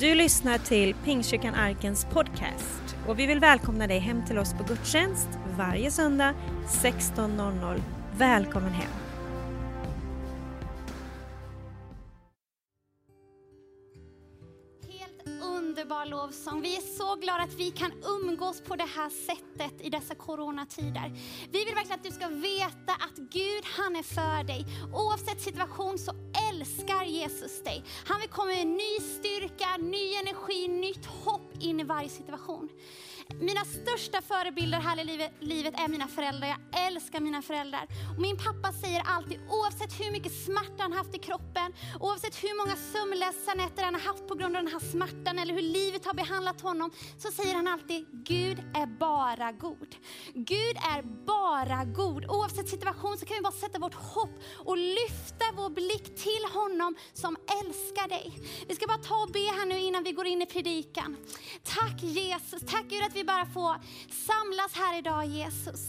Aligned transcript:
Du 0.00 0.14
lyssnar 0.14 0.58
till 0.58 0.94
Pingstkyrkan 0.94 1.54
Arkens 1.54 2.04
podcast 2.04 2.96
och 3.08 3.18
vi 3.18 3.26
vill 3.26 3.40
välkomna 3.40 3.86
dig 3.86 3.98
hem 3.98 4.26
till 4.26 4.38
oss 4.38 4.54
på 4.54 4.64
gudstjänst 4.64 5.28
varje 5.58 5.90
söndag 5.90 6.34
16.00. 6.66 7.82
Välkommen 8.16 8.72
hem! 8.72 8.90
Helt 14.88 15.42
underbar 15.42 16.06
lovsång. 16.06 16.62
Vi 16.62 16.76
är 16.76 16.80
så 16.80 17.16
glada 17.16 17.42
att 17.42 17.54
vi 17.54 17.70
kan 17.70 17.92
umgås 18.04 18.60
på 18.60 18.76
det 18.76 18.88
här 18.96 19.10
sättet 19.10 19.86
i 19.86 19.90
dessa 19.90 20.14
coronatider. 20.14 21.12
Vi 21.52 21.64
vill 21.64 21.74
verkligen 21.74 21.98
att 21.98 22.04
du 22.04 22.10
ska 22.10 22.28
veta 22.28 22.92
att 22.92 23.16
Gud, 23.16 23.64
han 23.78 23.96
är 23.96 24.02
för 24.02 24.44
dig. 24.44 24.66
Oavsett 24.94 25.40
situation 25.40 25.98
så 25.98 26.12
älskar 26.60 27.04
Jesus 27.04 27.62
dig. 27.62 27.84
Han 28.04 28.20
vill 28.20 28.28
komma 28.28 28.46
med 28.46 28.66
ny 28.66 29.00
styrka, 29.00 29.76
ny 29.76 30.14
energi, 30.14 30.68
nytt 30.68 31.06
hopp 31.06 31.52
in 31.60 31.80
i 31.80 31.84
varje 31.84 32.08
situation. 32.08 32.68
Mina 33.38 33.64
största 33.64 34.22
förebilder 34.22 34.78
här 34.80 35.00
i 35.00 35.04
livet, 35.40 35.74
är 35.80 35.88
mina 35.88 36.08
föräldrar. 36.08 36.48
Jag 36.48 36.86
älskar 36.86 37.20
mina 37.20 37.42
föräldrar. 37.42 37.86
Och 38.14 38.20
min 38.20 38.36
pappa 38.36 38.72
säger 38.72 39.02
alltid, 39.06 39.40
oavsett 39.48 40.00
hur 40.00 40.12
mycket 40.12 40.44
smärta 40.44 40.82
han 40.82 40.92
haft 40.92 41.14
i 41.14 41.18
kroppen, 41.18 41.72
oavsett 42.00 42.44
hur 42.44 42.56
många 42.60 42.76
sömnlösa 42.92 43.54
nätter 43.54 43.82
han 43.82 43.94
har 43.94 44.00
haft 44.00 44.28
på 44.28 44.34
grund 44.34 44.56
av 44.56 44.62
den 44.62 44.72
här 44.72 44.80
smärtan 44.80 45.38
eller 45.38 45.54
hur 45.54 45.62
livet 45.62 46.06
har 46.06 46.14
behandlat 46.14 46.60
honom, 46.60 46.90
så 47.18 47.30
säger 47.30 47.54
han 47.54 47.68
alltid, 47.68 48.06
Gud 48.12 48.58
är 48.58 48.86
bara 48.86 49.52
god. 49.52 49.94
Gud 50.34 50.76
är 50.76 51.02
bara 51.26 51.84
god. 51.84 52.24
Oavsett 52.24 52.68
situation 52.68 53.18
så 53.18 53.26
kan 53.26 53.36
vi 53.36 53.42
bara 53.42 53.52
sätta 53.52 53.78
vårt 53.78 53.94
hopp 53.94 54.34
och 54.64 54.76
lyfta 54.76 55.44
vår 55.54 55.70
blick 55.70 56.04
till 56.04 56.44
honom 56.52 56.96
som 57.12 57.36
älskar 57.60 58.08
dig. 58.08 58.32
Vi 58.68 58.74
ska 58.74 58.86
bara 58.86 58.98
ta 58.98 59.22
och 59.22 59.30
be 59.30 59.38
här 59.58 59.66
nu 59.66 59.78
innan 59.78 60.04
vi 60.04 60.12
går 60.12 60.26
in 60.26 60.42
i 60.42 60.46
predikan. 60.46 61.16
Tack 61.62 62.02
Jesus, 62.02 62.62
tack 62.66 62.84
Gud 62.88 63.02
att 63.02 63.16
vi 63.16 63.19
vi 63.20 63.24
bara 63.24 63.46
får 63.46 63.76
samlas 64.26 64.72
här 64.74 64.98
idag 64.98 65.26
Jesus. 65.26 65.80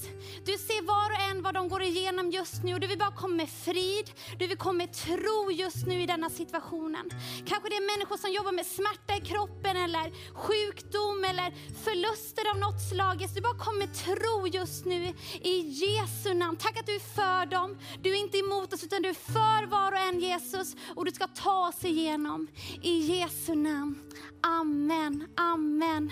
Du 0.45 0.57
ser 0.57 0.81
var 0.81 1.09
och 1.11 1.31
en 1.31 1.43
vad 1.43 1.53
de 1.53 1.69
går 1.69 1.81
igenom 1.81 2.31
just 2.31 2.63
nu 2.63 2.73
och 2.73 2.79
du 2.79 2.87
vill 2.87 2.97
bara 2.97 3.15
komma 3.15 3.35
med 3.35 3.49
frid, 3.49 4.11
du 4.39 4.47
vill 4.47 4.57
komma 4.57 4.77
med 4.77 4.93
tro 4.93 5.51
just 5.51 5.87
nu 5.87 6.01
i 6.01 6.05
denna 6.05 6.29
situationen. 6.29 7.09
Kanske 7.45 7.69
det 7.69 7.75
är 7.75 7.97
människor 7.97 8.17
som 8.17 8.31
jobbar 8.31 8.51
med 8.51 8.65
smärta 8.65 9.15
i 9.17 9.21
kroppen 9.21 9.77
eller 9.77 10.11
sjukdom 10.33 11.23
eller 11.23 11.53
förluster 11.83 12.49
av 12.51 12.57
något 12.59 12.81
slag. 12.89 13.21
Jesus, 13.21 13.35
du 13.35 13.41
bara 13.41 13.57
kommer 13.57 13.79
med 13.79 13.93
tro 13.93 14.47
just 14.47 14.85
nu 14.85 15.13
i 15.41 15.59
Jesu 15.59 16.33
namn. 16.33 16.57
Tack 16.57 16.79
att 16.79 16.85
du 16.85 16.95
är 16.95 17.15
för 17.19 17.45
dem. 17.45 17.77
Du 18.01 18.09
är 18.11 18.19
inte 18.19 18.37
emot 18.37 18.73
oss 18.73 18.83
utan 18.83 19.01
du 19.01 19.09
är 19.09 19.13
för 19.13 19.67
var 19.67 19.91
och 19.91 19.99
en 19.99 20.19
Jesus 20.19 20.75
och 20.95 21.05
du 21.05 21.11
ska 21.11 21.27
ta 21.27 21.67
oss 21.67 21.85
igenom. 21.85 22.47
I 22.81 22.97
Jesu 22.97 23.55
namn. 23.55 23.95
Amen, 24.41 25.27
amen. 25.37 26.11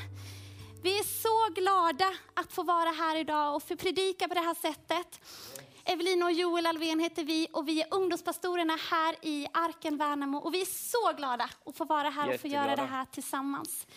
Vi 0.82 1.00
är 1.00 1.04
så 1.04 1.62
glada 1.62 2.14
att 2.34 2.54
få 2.54 2.64
vara 2.64 2.90
här 2.90 3.16
idag 3.16 3.56
och 3.56 3.64
få 3.64 3.76
predika 3.76 4.28
på 4.28 4.34
det 4.34 4.40
här 4.40 4.54
sättet. 4.54 5.20
Evelina 5.86 6.26
och 6.26 6.32
Joel 6.32 6.66
Alvén 6.66 7.00
heter 7.00 7.24
vi 7.24 7.48
och 7.54 7.68
vi 7.68 7.82
är 7.82 7.88
ungdomspastorerna 7.94 8.78
här 8.92 9.16
i 9.22 9.48
Arken 9.54 9.98
Värnamo. 9.98 10.38
Och 10.38 10.54
vi 10.54 10.62
är 10.62 10.66
så 10.66 11.18
glada 11.18 11.50
att 11.66 11.78
få 11.78 11.86
vara 11.86 12.10
här 12.10 12.34
och 12.34 12.42
få 12.42 12.48
göra 12.48 12.76
det 12.76 12.86
här 12.86 13.06
tillsammans. 13.06 13.88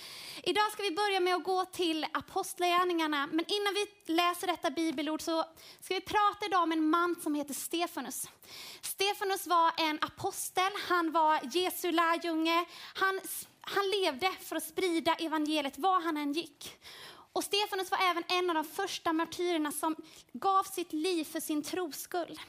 Idag 0.42 0.72
ska 0.72 0.82
vi 0.82 0.90
börja 0.90 1.20
med 1.20 1.34
att 1.34 1.44
gå 1.44 1.64
till 1.64 2.06
Apostlagärningarna. 2.12 3.26
Men 3.26 3.44
innan 3.48 3.74
vi 3.74 4.12
läser 4.12 4.46
detta 4.46 4.70
bibelord 4.70 5.22
så 5.22 5.44
ska 5.80 5.94
vi 5.94 6.00
prata 6.00 6.46
idag 6.46 6.62
om 6.62 6.72
en 6.72 6.90
man 6.90 7.16
som 7.22 7.34
heter 7.34 7.54
Stefanus. 7.54 8.28
Stefanus 8.80 9.46
var 9.46 9.72
en 9.76 9.98
apostel, 10.02 10.72
han 10.88 11.12
var 11.12 11.40
Jesu 11.52 11.92
lärjunge. 11.92 12.64
Han, 12.94 13.20
han 13.62 13.90
levde 13.90 14.32
för 14.40 14.56
att 14.56 14.64
sprida 14.64 15.14
evangeliet 15.14 15.78
var 15.78 16.00
han 16.00 16.16
än 16.16 16.32
gick. 16.32 16.78
Och 17.32 17.44
Stefanus 17.44 17.90
var 17.90 17.98
även 17.98 18.24
en 18.28 18.50
av 18.50 18.54
de 18.54 18.64
första 18.64 19.12
martyrerna 19.12 19.72
som 19.72 19.96
gav 20.32 20.62
sitt 20.62 20.92
liv 20.92 21.24
för 21.24 21.40
sin 21.40 21.62
tros 21.62 21.96
skull. 21.96 22.40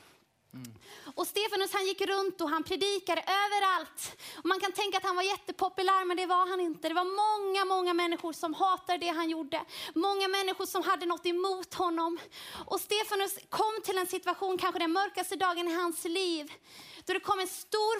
Mm. 0.53 0.73
Och 1.16 1.28
Stefanus 1.28 1.73
han 1.73 1.85
gick 1.85 2.02
runt 2.02 2.41
och 2.41 2.50
han 2.50 2.63
predikade 2.63 3.22
överallt. 3.22 4.22
Och 4.38 4.46
man 4.46 4.59
kan 4.59 4.72
tänka 4.72 4.97
att 4.97 5.03
han 5.03 5.16
var 5.16 5.23
jättepopulär, 5.23 6.06
men 6.06 6.18
det 6.18 6.25
var 6.25 6.50
han 6.50 6.59
inte. 6.59 6.88
Det 6.88 6.94
var 6.94 7.03
många, 7.06 7.66
många 7.66 7.94
människor 7.94 8.34
som 8.34 8.53
hatade 8.53 8.97
det 8.97 9.07
han 9.07 9.29
gjorde. 9.29 9.62
Många 9.96 10.28
människor 10.28 10.66
som 10.66 10.84
hade 10.84 11.06
något 11.06 11.25
emot 11.25 11.73
honom. 11.73 12.19
Och 12.66 12.81
Stefanus 12.81 13.38
kom 13.50 13.81
till 13.84 13.97
en 13.97 14.07
situation, 14.07 14.57
kanske 14.57 14.79
den 14.79 14.91
mörkaste 14.91 15.35
dagen 15.35 15.68
i 15.68 15.73
hans 15.73 16.03
liv, 16.03 16.53
då 17.06 17.13
det 17.13 17.19
kom 17.19 17.40
en 17.40 17.47
stor 17.47 18.00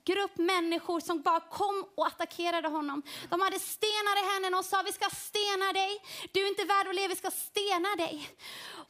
folkgrupp 0.00 0.36
människor 0.36 1.00
som 1.00 1.22
bara 1.22 1.40
kom 1.40 1.84
och 1.94 2.06
attackerade 2.06 2.68
honom. 2.68 3.02
De 3.30 3.40
hade 3.40 3.58
stenar 3.58 4.24
i 4.24 4.32
händerna 4.32 4.58
och 4.58 4.64
sa 4.64 4.82
vi 4.82 4.92
ska 4.92 5.08
stena 5.10 5.72
dig. 5.72 6.02
Du 6.32 6.42
är 6.42 6.48
inte 6.48 6.64
värd 6.64 6.88
att 6.88 6.94
leva, 6.94 7.08
vi 7.08 7.16
ska 7.16 7.30
stena 7.30 7.96
dig. 7.96 8.30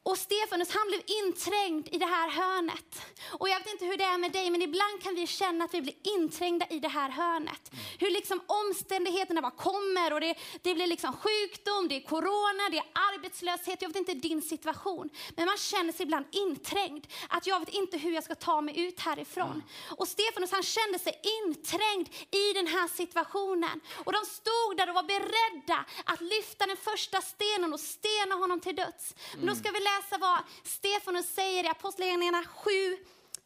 Och 0.02 0.18
Stefanus 0.18 0.70
han 0.70 0.86
blev 0.88 1.00
inträngd 1.06 1.88
i 1.92 1.98
det 1.98 2.06
här 2.06 2.30
hörnet. 2.30 3.02
Och 3.38 3.48
jag 3.48 3.58
vet 3.58 3.72
inte 3.72 3.84
hur 3.84 3.96
det 3.96 4.04
är 4.04 4.18
med 4.18 4.32
dig, 4.32 4.50
men 4.50 4.62
ibland 4.62 5.02
kan 5.02 5.14
vi 5.14 5.26
känna 5.26 5.64
att 5.64 5.74
vi 5.74 5.82
blir 5.82 5.94
inträngda 6.02 6.66
i 6.70 6.78
det 6.80 6.88
här 6.88 7.10
hörnet. 7.10 7.70
Hur 7.98 8.10
liksom 8.10 8.40
omständigheterna 8.46 9.42
bara 9.42 9.50
kommer 9.50 10.12
och 10.12 10.20
det, 10.20 10.34
det 10.62 10.74
blir 10.74 10.86
liksom 10.86 11.12
sjukdom, 11.12 11.88
det 11.88 11.96
är 11.96 12.00
corona, 12.00 12.68
det 12.70 12.78
är 12.78 12.88
arbetslöshet. 12.92 13.82
Jag 13.82 13.88
vet 13.88 13.96
inte 13.96 14.14
din 14.14 14.42
situation, 14.42 15.10
men 15.36 15.46
man 15.46 15.56
känner 15.56 15.92
sig 15.92 16.02
ibland 16.02 16.26
inträngd. 16.30 17.06
Att 17.28 17.46
jag 17.46 17.60
vet 17.60 17.68
inte 17.68 17.98
hur 17.98 18.12
jag 18.12 18.24
ska 18.24 18.34
ta 18.34 18.60
mig 18.60 18.80
ut 18.80 19.00
härifrån. 19.00 19.50
Mm. 19.50 19.62
Och 19.98 20.08
Stefanus 20.08 20.52
han 20.52 20.62
kände 20.62 20.98
sig 21.00 21.20
inträngd 21.44 22.08
i 22.30 22.52
den 22.52 22.66
här 22.66 22.88
situationen. 22.88 23.80
Och 24.04 24.12
de 24.12 24.24
stod 24.24 24.76
där 24.76 24.88
och 24.88 24.94
var 24.94 25.02
beredda 25.02 25.84
att 26.04 26.20
lyfta 26.20 26.66
den 26.66 26.76
första 26.76 27.20
stenen 27.20 27.72
och 27.72 27.80
stena 27.80 28.34
honom 28.34 28.60
till 28.60 28.76
döds. 28.76 29.14
Men 29.36 29.46
då 29.46 29.54
ska 29.54 29.70
vi 29.70 29.80
läsa 29.80 30.18
vad 30.18 30.38
Stefanus 30.62 31.34
säger 31.34 31.64
i 31.64 31.68
Apostlagärningarna 31.68 32.44
7, 32.44 32.70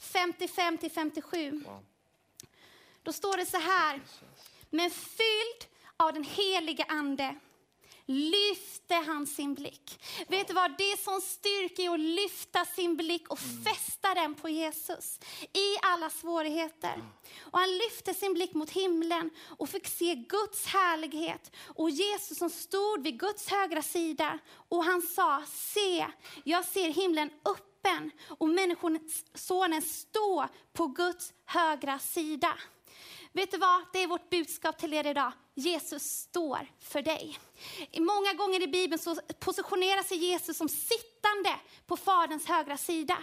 55-57. 0.00 1.64
Wow. 1.64 1.84
Då 3.02 3.12
står 3.12 3.36
det 3.36 3.46
så 3.46 3.58
här. 3.58 4.00
Men 4.70 4.90
fylld 4.90 5.70
av 5.96 6.12
den 6.12 6.24
heliga 6.24 6.84
ande 6.88 7.34
lyfte 8.06 8.94
han 8.94 9.26
sin 9.26 9.54
blick. 9.54 10.04
Vet 10.28 10.48
du 10.48 10.54
vad, 10.54 10.78
det 10.78 10.92
är 10.92 10.96
sån 10.96 11.20
styrka 11.20 11.82
i 11.82 11.88
att 11.88 12.00
lyfta 12.00 12.64
sin 12.64 12.96
blick 12.96 13.28
och 13.28 13.42
mm. 13.42 13.64
fästa 13.64 14.14
den 14.14 14.34
på 14.34 14.48
Jesus 14.48 15.20
i 15.52 15.76
alla 15.82 16.10
svårigheter. 16.10 17.02
Och 17.40 17.58
han 17.58 17.70
lyfte 17.70 18.14
sin 18.14 18.34
blick 18.34 18.54
mot 18.54 18.70
himlen 18.70 19.30
och 19.58 19.68
fick 19.68 19.86
se 19.86 20.14
Guds 20.14 20.66
härlighet 20.66 21.56
och 21.66 21.90
Jesus 21.90 22.38
som 22.38 22.50
stod 22.50 23.02
vid 23.02 23.20
Guds 23.20 23.50
högra 23.50 23.82
sida 23.82 24.38
och 24.68 24.84
han 24.84 25.02
sa, 25.02 25.42
se, 25.46 26.06
jag 26.44 26.64
ser 26.64 26.88
himlen 26.88 27.30
öppen 27.44 28.10
och 28.28 28.48
människosonen 28.48 29.82
stå 29.82 30.48
på 30.72 30.86
Guds 30.86 31.32
högra 31.44 31.98
sida. 31.98 32.54
Vet 33.32 33.50
du 33.50 33.58
vad? 33.58 33.82
Det 33.92 34.02
är 34.02 34.06
vårt 34.06 34.30
budskap 34.30 34.78
till 34.78 34.94
er 34.94 35.06
idag. 35.06 35.32
Jesus 35.54 36.02
står 36.02 36.72
för 36.80 37.02
dig. 37.02 37.38
Många 37.98 38.32
gånger 38.32 38.62
i 38.62 38.68
Bibeln 38.68 38.98
så 39.02 39.16
positionerar 39.40 40.02
sig 40.02 40.16
Jesus 40.16 40.56
som 40.56 40.68
sittande 40.68 41.56
på 41.86 41.96
Faderns 41.96 42.46
högra 42.46 42.76
sida. 42.76 43.18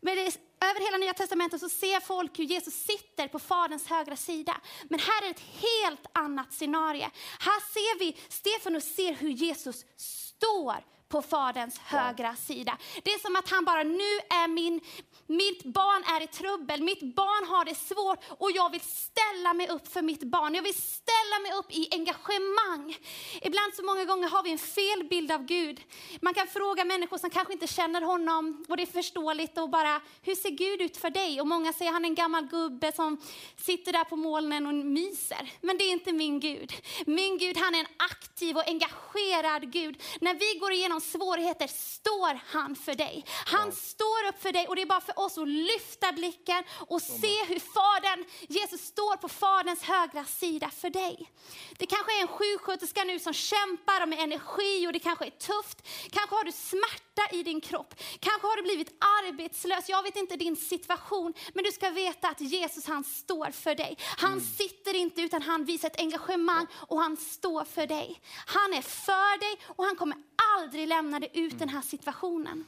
Men 0.00 0.16
det, 0.16 0.36
över 0.60 0.84
hela 0.84 0.96
Nya 0.96 1.14
Testamentet 1.14 1.60
så 1.60 1.68
ser 1.68 2.00
folk 2.00 2.38
hur 2.38 2.44
Jesus 2.44 2.74
sitter 2.74 3.28
på 3.28 3.38
Faderns 3.38 3.86
högra 3.86 4.16
sida. 4.16 4.60
Men 4.88 5.00
här 5.00 5.26
är 5.26 5.30
ett 5.30 5.40
helt 5.40 6.06
annat 6.12 6.52
scenario. 6.52 7.10
Här 7.40 7.72
ser 7.72 7.98
vi, 7.98 8.16
Stefanus 8.28 8.94
ser 8.94 9.14
hur 9.14 9.30
Jesus 9.30 9.84
står 9.96 10.84
på 11.10 11.22
Faderns 11.22 11.78
högra 11.78 12.36
sida. 12.36 12.78
Det 13.02 13.10
är 13.12 13.18
som 13.18 13.36
att 13.36 13.50
han 13.50 13.64
bara, 13.64 13.82
nu 13.82 14.12
är 14.42 14.48
min, 14.48 14.80
mitt 15.26 15.64
barn 15.64 16.04
är 16.16 16.22
i 16.22 16.26
trubbel, 16.26 16.82
mitt 16.82 17.14
barn 17.14 17.48
har 17.48 17.64
det 17.64 17.74
svårt 17.74 18.24
och 18.28 18.50
jag 18.50 18.70
vill 18.70 18.80
ställa 18.80 19.54
mig 19.54 19.68
upp 19.68 19.92
för 19.92 20.02
mitt 20.02 20.24
barn. 20.24 20.54
Jag 20.54 20.62
vill 20.62 20.74
ställa 20.74 21.36
mig 21.42 21.52
upp 21.52 21.72
i 21.72 21.88
engagemang. 21.90 22.96
Ibland 23.42 23.74
så 23.74 23.84
många 23.84 24.04
gånger 24.04 24.28
har 24.28 24.42
vi 24.42 24.52
en 24.52 24.58
fel 24.58 25.04
bild 25.10 25.32
av 25.32 25.44
Gud. 25.44 25.80
Man 26.20 26.34
kan 26.34 26.46
fråga 26.46 26.84
människor 26.84 27.18
som 27.18 27.30
kanske 27.30 27.52
inte 27.52 27.66
känner 27.66 28.02
honom 28.02 28.64
och 28.68 28.76
det 28.76 28.82
är 28.82 28.86
förståeligt 28.86 29.58
och 29.58 29.70
bara, 29.70 30.00
hur 30.22 30.34
ser 30.34 30.50
Gud 30.50 30.80
ut 30.82 30.96
för 30.96 31.10
dig? 31.10 31.40
Och 31.40 31.46
många 31.46 31.72
säger 31.72 31.92
han 31.92 32.04
är 32.04 32.08
en 32.08 32.14
gammal 32.14 32.46
gubbe 32.46 32.92
som 32.92 33.20
sitter 33.56 33.92
där 33.92 34.04
på 34.04 34.16
molnen 34.16 34.66
och 34.66 34.74
myser. 34.74 35.52
Men 35.60 35.78
det 35.78 35.84
är 35.84 35.92
inte 35.92 36.12
min 36.12 36.40
Gud. 36.40 36.72
Min 37.06 37.38
Gud 37.38 37.56
han 37.58 37.74
är 37.74 37.80
en 37.80 37.86
aktiv 37.96 38.56
och 38.56 38.68
engagerad 38.68 39.72
Gud. 39.72 40.02
När 40.20 40.34
vi 40.34 40.58
går 40.58 40.72
igenom 40.72 40.99
svårigheter 41.00 41.66
står 41.66 42.40
han 42.46 42.76
för 42.76 42.94
dig. 42.94 43.24
Han 43.46 43.66
ja. 43.68 43.72
står 43.72 44.28
upp 44.28 44.42
för 44.42 44.52
dig 44.52 44.68
och 44.68 44.76
det 44.76 44.82
är 44.82 44.86
bara 44.86 45.00
för 45.00 45.18
oss 45.18 45.38
att 45.38 45.48
lyfta 45.48 46.12
blicken 46.12 46.64
och 46.88 47.02
se 47.02 47.44
hur 47.48 47.60
Fadern, 47.60 48.24
Jesus 48.48 48.80
står 48.80 49.00
står 49.00 49.16
på 49.16 49.28
Faderns 49.28 49.82
högra 49.82 50.24
sida 50.24 50.70
för 50.70 50.90
dig. 50.90 51.32
Det 51.78 51.86
kanske 51.86 52.18
är 52.18 52.22
en 52.22 52.28
sjuksköterska 52.28 53.04
nu 53.04 53.18
som 53.18 53.32
kämpar 53.32 54.06
med 54.06 54.18
energi 54.18 54.86
och 54.86 54.92
det 54.92 54.98
kanske 54.98 55.26
är 55.26 55.30
tufft. 55.30 55.88
Kanske 56.10 56.36
har 56.36 56.44
du 56.44 56.52
smärta 56.52 57.36
i 57.36 57.42
din 57.42 57.60
kropp. 57.60 57.94
Kanske 58.20 58.46
har 58.46 58.56
du 58.56 58.62
blivit 58.62 58.90
arbetslös. 59.00 59.88
Jag 59.88 60.02
vet 60.02 60.16
inte 60.16 60.36
din 60.36 60.56
situation, 60.56 61.34
men 61.54 61.64
du 61.64 61.72
ska 61.72 61.90
veta 61.90 62.28
att 62.28 62.40
Jesus 62.40 62.86
han 62.86 63.04
står 63.04 63.50
för 63.50 63.74
dig. 63.74 63.98
Han 64.16 64.32
mm. 64.32 64.44
sitter 64.44 64.94
inte 64.96 65.22
utan 65.22 65.42
han 65.42 65.64
visar 65.64 65.88
ett 65.88 66.00
engagemang 66.00 66.66
och 66.74 67.00
han 67.00 67.16
står 67.16 67.64
för 67.64 67.86
dig. 67.86 68.20
Han 68.46 68.72
är 68.74 68.82
för 68.82 69.38
dig 69.38 69.60
och 69.66 69.84
han 69.84 69.96
kommer 69.96 70.16
aldrig 70.56 70.88
lämnade 70.90 71.38
ut 71.38 71.58
den 71.58 71.68
här 71.68 71.82
situationen. 71.82 72.66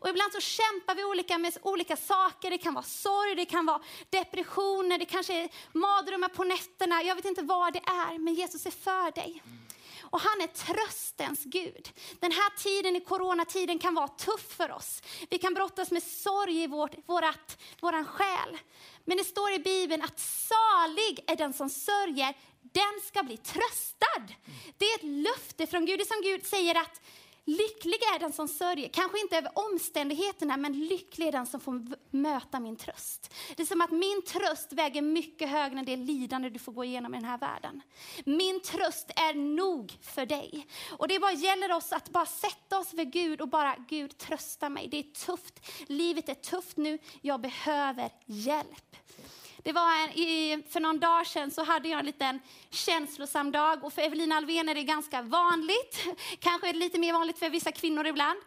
Och 0.00 0.08
ibland 0.08 0.32
så 0.32 0.40
kämpar 0.40 0.94
vi 0.94 1.04
olika 1.04 1.38
med 1.38 1.58
olika 1.62 1.96
saker. 1.96 2.50
Det 2.50 2.58
kan 2.58 2.74
vara 2.74 2.84
sorg, 2.84 3.34
det 3.34 3.44
kan 3.44 3.66
vara 3.66 3.80
depressioner, 4.10 4.98
det 4.98 5.04
kanske 5.04 5.42
är 5.42 5.48
mardrömmar 5.72 6.28
på 6.28 6.44
nätterna. 6.44 7.02
Jag 7.02 7.14
vet 7.14 7.24
inte 7.24 7.42
vad 7.42 7.72
det 7.72 7.78
är, 7.78 8.18
men 8.18 8.34
Jesus 8.34 8.66
är 8.66 8.70
för 8.70 9.10
dig. 9.14 9.42
Och 10.14 10.20
han 10.20 10.40
är 10.40 10.46
tröstens 10.46 11.44
Gud. 11.44 11.88
Den 12.20 12.32
här 12.32 12.50
tiden 12.58 12.96
i 12.96 13.00
coronatiden 13.00 13.78
kan 13.78 13.94
vara 13.94 14.08
tuff 14.08 14.56
för 14.56 14.72
oss. 14.72 15.02
Vi 15.30 15.38
kan 15.38 15.54
brottas 15.54 15.90
med 15.90 16.02
sorg 16.02 16.62
i 16.62 16.66
vårt, 16.66 16.94
vårat, 17.06 17.58
våran 17.80 18.04
själ. 18.04 18.58
Men 19.04 19.16
det 19.16 19.24
står 19.24 19.52
i 19.52 19.58
Bibeln 19.58 20.02
att 20.02 20.20
salig 20.20 21.24
är 21.26 21.36
den 21.36 21.52
som 21.52 21.70
sörjer, 21.70 22.34
den 22.60 23.00
ska 23.08 23.22
bli 23.22 23.36
tröstad. 23.36 24.26
Det 24.78 24.84
är 24.84 24.94
ett 24.94 25.26
löfte 25.26 25.66
från 25.66 25.86
Gud. 25.86 25.98
Det 25.98 26.02
är 26.02 26.14
som 26.14 26.22
Gud 26.22 26.46
säger 26.46 26.74
att 26.74 27.00
Lycklig 27.46 28.02
är 28.14 28.18
den 28.18 28.32
som 28.32 28.48
sörjer, 28.48 28.88
kanske 28.88 29.20
inte 29.20 29.36
över 29.36 29.50
omständigheterna, 29.54 30.56
men 30.56 30.86
lycklig 30.86 31.28
är 31.28 31.32
den 31.32 31.46
som 31.46 31.60
får 31.60 31.82
möta 32.10 32.60
min 32.60 32.76
tröst. 32.76 33.34
Det 33.56 33.62
är 33.62 33.66
som 33.66 33.80
att 33.80 33.90
min 33.90 34.22
tröst 34.22 34.72
väger 34.72 35.02
mycket 35.02 35.48
högre 35.48 35.78
än 35.78 35.84
det 35.84 35.96
lidande 35.96 36.50
du 36.50 36.58
får 36.58 36.72
gå 36.72 36.84
igenom 36.84 37.14
i 37.14 37.16
den 37.16 37.28
här 37.28 37.38
världen. 37.38 37.82
Min 38.24 38.60
tröst 38.60 39.10
är 39.16 39.34
nog 39.34 39.98
för 40.02 40.26
dig. 40.26 40.66
Och 40.98 41.08
det 41.08 41.18
bara 41.18 41.32
gäller 41.32 41.72
oss 41.72 41.92
att 41.92 42.08
bara 42.08 42.26
sätta 42.26 42.78
oss 42.78 42.94
vid 42.94 43.12
Gud 43.12 43.40
och 43.40 43.48
bara, 43.48 43.76
Gud 43.88 44.18
trösta 44.18 44.68
mig. 44.68 44.88
Det 44.88 44.98
är 44.98 45.26
tufft, 45.26 45.60
livet 45.86 46.28
är 46.28 46.34
tufft 46.34 46.76
nu, 46.76 46.98
jag 47.20 47.40
behöver 47.40 48.10
hjälp. 48.26 48.96
Det 49.64 49.72
var 49.72 49.92
en, 50.04 50.10
i, 50.10 50.62
för 50.70 50.80
någon 50.80 51.00
dag 51.00 51.26
sedan 51.26 51.50
så 51.50 51.64
hade 51.64 51.88
jag 51.88 51.98
en 51.98 52.06
liten 52.06 52.40
känslosam 52.70 53.52
dag 53.52 53.84
och 53.84 53.92
för 53.92 54.02
Evelina 54.02 54.34
Alvén 54.36 54.68
är 54.68 54.74
det 54.74 54.82
ganska 54.82 55.22
vanligt. 55.22 56.06
Kanske 56.38 56.72
lite 56.72 56.98
mer 56.98 57.12
vanligt 57.12 57.38
för 57.38 57.50
vissa 57.50 57.72
kvinnor 57.72 58.06
ibland. 58.06 58.38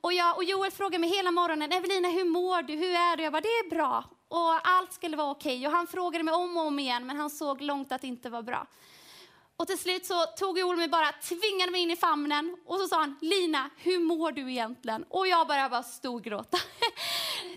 Och, 0.00 0.12
jag, 0.12 0.36
och 0.36 0.44
Joel 0.44 0.70
frågade 0.70 0.98
mig 0.98 1.10
hela 1.16 1.30
morgonen, 1.30 1.72
Evelina 1.72 2.08
hur 2.08 2.24
mår 2.24 2.62
du, 2.62 2.74
hur 2.74 2.94
är 2.94 3.16
du? 3.16 3.22
Jag 3.22 3.32
bara, 3.32 3.40
det 3.40 3.48
är 3.48 3.70
bra. 3.70 4.04
Och 4.28 4.68
allt 4.68 4.92
skulle 4.92 5.16
vara 5.16 5.30
okej. 5.30 5.56
Okay. 5.56 5.66
Och 5.66 5.72
han 5.72 5.86
frågade 5.86 6.24
mig 6.24 6.34
om 6.34 6.56
och 6.56 6.66
om 6.66 6.78
igen, 6.78 7.06
men 7.06 7.16
han 7.16 7.30
såg 7.30 7.62
långt 7.62 7.92
att 7.92 8.00
det 8.00 8.06
inte 8.06 8.30
var 8.30 8.42
bra. 8.42 8.66
Och 9.58 9.66
till 9.66 9.78
slut 9.78 10.06
så 10.06 10.26
tog 10.26 10.58
Joel 10.58 10.76
mig 10.76 10.88
bara, 10.88 11.12
tvingade 11.12 11.72
mig 11.72 11.80
in 11.80 11.90
i 11.90 11.96
famnen 11.96 12.56
och 12.66 12.78
så 12.78 12.88
sa 12.88 13.00
han, 13.00 13.18
Lina, 13.20 13.70
hur 13.76 13.98
mår 13.98 14.32
du 14.32 14.50
egentligen? 14.50 15.04
Och 15.08 15.28
jag 15.28 15.48
började 15.48 15.68
bara 15.68 15.82
storgråta. 15.82 16.58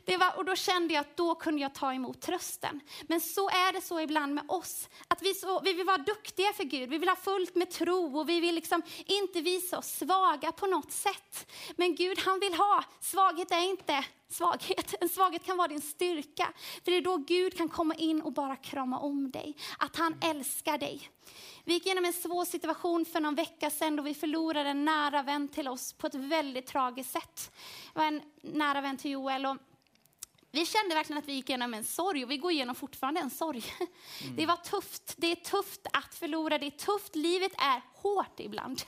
Det 0.06 0.18
var, 0.18 0.38
och 0.38 0.46
då 0.46 0.56
kände 0.56 0.94
jag 0.94 1.02
att 1.02 1.18
då 1.18 1.36
kunde 1.36 1.62
jag 1.62 1.76
ta 1.76 1.94
emot 1.94 2.22
trösten. 2.22 2.80
Men 3.08 3.22
så 3.22 3.50
är 3.50 3.74
det 3.74 3.82
så 3.82 4.00
ibland 4.00 4.34
med 4.34 4.44
oss, 4.48 4.90
att 5.08 5.22
vi, 5.22 5.34
så, 5.34 5.60
vi 5.60 5.74
vill 5.74 5.86
vara 5.86 5.98
duktiga 5.98 6.54
för 6.54 6.64
Gud, 6.64 6.90
vi 6.90 6.98
vill 6.98 7.10
ha 7.10 7.16
fullt 7.16 7.56
med 7.56 7.72
tro 7.72 8.20
och 8.20 8.30
vi 8.30 8.40
vill 8.40 8.56
liksom 8.56 8.82
inte 9.06 9.42
visa 9.42 9.78
oss 9.78 9.88
svaga 9.88 10.52
på 10.52 10.68
något 10.68 10.92
sätt. 10.92 11.52
Men 11.76 11.96
Gud 11.96 12.20
han 12.20 12.40
vill 12.40 12.54
ha, 12.54 12.84
svaghet 13.00 13.52
är 13.52 13.62
inte 13.62 14.06
svaghet. 14.30 14.96
En 15.02 15.10
svaghet 15.10 15.46
kan 15.46 15.58
vara 15.58 15.68
din 15.68 15.82
styrka. 15.82 16.54
För 16.84 16.92
det 16.92 16.98
är 16.98 17.02
då 17.02 17.18
Gud 17.18 17.58
kan 17.58 17.70
komma 17.70 17.96
in 17.96 18.22
och 18.22 18.34
bara 18.34 18.56
krama 18.56 19.00
om 19.00 19.32
dig. 19.32 19.56
Att 19.78 19.96
han 19.96 20.16
älskar 20.22 20.78
dig. 20.78 21.10
Vi 21.64 21.74
gick 21.74 21.86
igenom 21.86 22.06
en 22.06 22.14
svår 22.14 22.46
situation 22.46 23.06
för 23.06 23.20
någon 23.20 23.36
vecka 23.36 23.70
sedan 23.70 23.96
då 23.96 24.04
vi 24.04 24.14
förlorade 24.14 24.70
en 24.70 24.86
nära 24.86 25.24
vän 25.24 25.48
till 25.48 25.68
oss 25.68 25.94
på 25.94 26.08
ett 26.08 26.16
väldigt 26.16 26.68
tragiskt 26.68 27.12
sätt. 27.12 27.52
Det 27.94 28.00
var 28.00 28.06
en 28.06 28.22
nära 28.42 28.82
vän 28.82 28.98
till 28.98 29.12
Joel. 29.12 29.46
Och 29.46 29.58
vi 30.52 30.66
kände 30.66 30.96
verkligen 30.96 31.18
att 31.18 31.28
vi 31.28 31.34
gick 31.34 31.50
igenom 31.50 31.74
en 31.74 31.84
sorg 31.84 32.24
och 32.24 32.32
vi 32.32 32.38
går 32.38 32.52
igenom 32.52 32.76
fortfarande 32.76 33.20
en 33.20 33.30
sorg. 33.30 33.64
Mm. 34.22 34.36
Det 34.36 34.46
var 34.46 34.56
tufft. 34.56 35.14
Det 35.18 35.32
är 35.32 35.36
tufft 35.36 35.88
att 35.94 36.16
förlora. 36.16 36.58
Det 36.58 36.66
är 36.66 36.72
tufft. 36.72 37.16
Livet 37.16 37.52
är 37.58 37.82
hårt 38.02 38.40
ibland. 38.40 38.82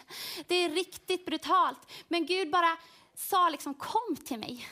Det 0.47 0.55
är 0.55 0.69
riktigt 0.69 1.25
brutalt. 1.25 1.91
Men 2.07 2.25
Gud 2.25 2.51
bara 2.51 2.77
sa 3.15 3.49
liksom 3.49 3.73
kom 3.73 4.15
till 4.25 4.39
mig. 4.39 4.67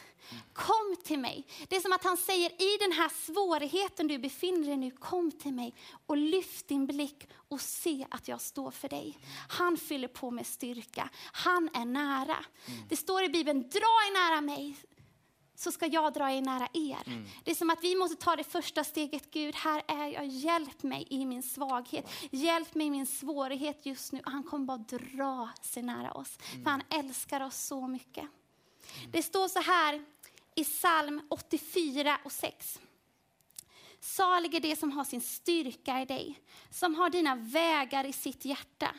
Kom 0.54 0.96
till 1.04 1.20
mig. 1.20 1.46
Det 1.68 1.76
är 1.76 1.80
som 1.80 1.94
att 1.94 2.04
han 2.04 2.18
säger 2.18 2.50
i 2.62 2.78
den 2.80 2.92
här 2.92 3.10
svårigheten 3.10 4.08
du 4.08 4.18
befinner 4.18 4.68
dig 4.68 4.78
nu, 4.78 4.92
kom 4.92 5.32
till 5.32 5.54
mig 5.54 5.74
och 6.06 6.18
lyft 6.18 6.68
din 6.68 6.86
blick 6.88 7.28
och 7.48 7.62
se 7.62 8.06
att 8.12 8.28
jag 8.28 8.42
står 8.42 8.72
för 8.72 8.90
dig. 8.90 9.18
Han 9.50 9.78
fyller 9.78 10.08
på 10.08 10.32
med 10.32 10.48
styrka. 10.48 11.10
Han 11.32 11.70
är 11.74 11.86
nära. 11.86 12.46
Mm. 12.66 12.88
Det 12.90 12.96
står 12.96 13.24
i 13.24 13.30
Bibeln, 13.30 13.62
dra 13.62 14.00
er 14.08 14.14
nära 14.14 14.42
mig 14.42 14.78
så 15.60 15.72
ska 15.72 15.86
jag 15.86 16.14
dra 16.14 16.32
er 16.32 16.42
nära 16.42 16.68
er. 16.74 17.04
Mm. 17.06 17.26
Det 17.44 17.52
är 17.52 17.56
som 17.56 17.70
att 17.70 17.84
vi 17.84 17.96
måste 17.96 18.16
ta 18.16 18.36
det 18.36 18.44
första 18.44 18.84
steget. 18.84 19.32
Gud, 19.32 19.56
här 19.56 19.84
är 19.88 20.08
jag. 20.08 20.26
Hjälp 20.28 20.84
mig 20.84 21.08
i 21.10 21.26
min 21.26 21.44
svaghet. 21.44 22.10
Hjälp 22.32 22.76
mig 22.76 22.88
i 22.88 22.90
min 22.90 23.08
svårighet 23.08 23.86
just 23.86 24.12
nu. 24.12 24.20
Och 24.26 24.32
han 24.32 24.44
kommer 24.44 24.66
bara 24.66 24.78
dra 24.78 25.50
sig 25.62 25.84
nära 25.84 26.12
oss. 26.12 26.38
Mm. 26.52 26.64
För 26.64 26.72
han 26.72 26.82
älskar 26.90 27.42
oss 27.42 27.66
så 27.66 27.88
mycket. 27.88 28.28
Det 29.12 29.24
står 29.24 29.48
så 29.48 29.60
här 29.60 30.06
i 30.56 30.64
psalm 30.64 31.22
84 31.30 32.18
och 32.24 32.32
6. 32.32 32.80
Salig 34.00 34.56
är 34.56 34.60
det 34.60 34.76
som 34.76 34.92
har 34.92 35.04
sin 35.04 35.22
styrka 35.22 36.02
i 36.02 36.06
dig, 36.06 36.40
som 36.70 36.96
har 36.96 37.10
dina 37.10 37.36
vägar 37.36 38.06
i 38.06 38.14
sitt 38.14 38.46
hjärta. 38.46 38.96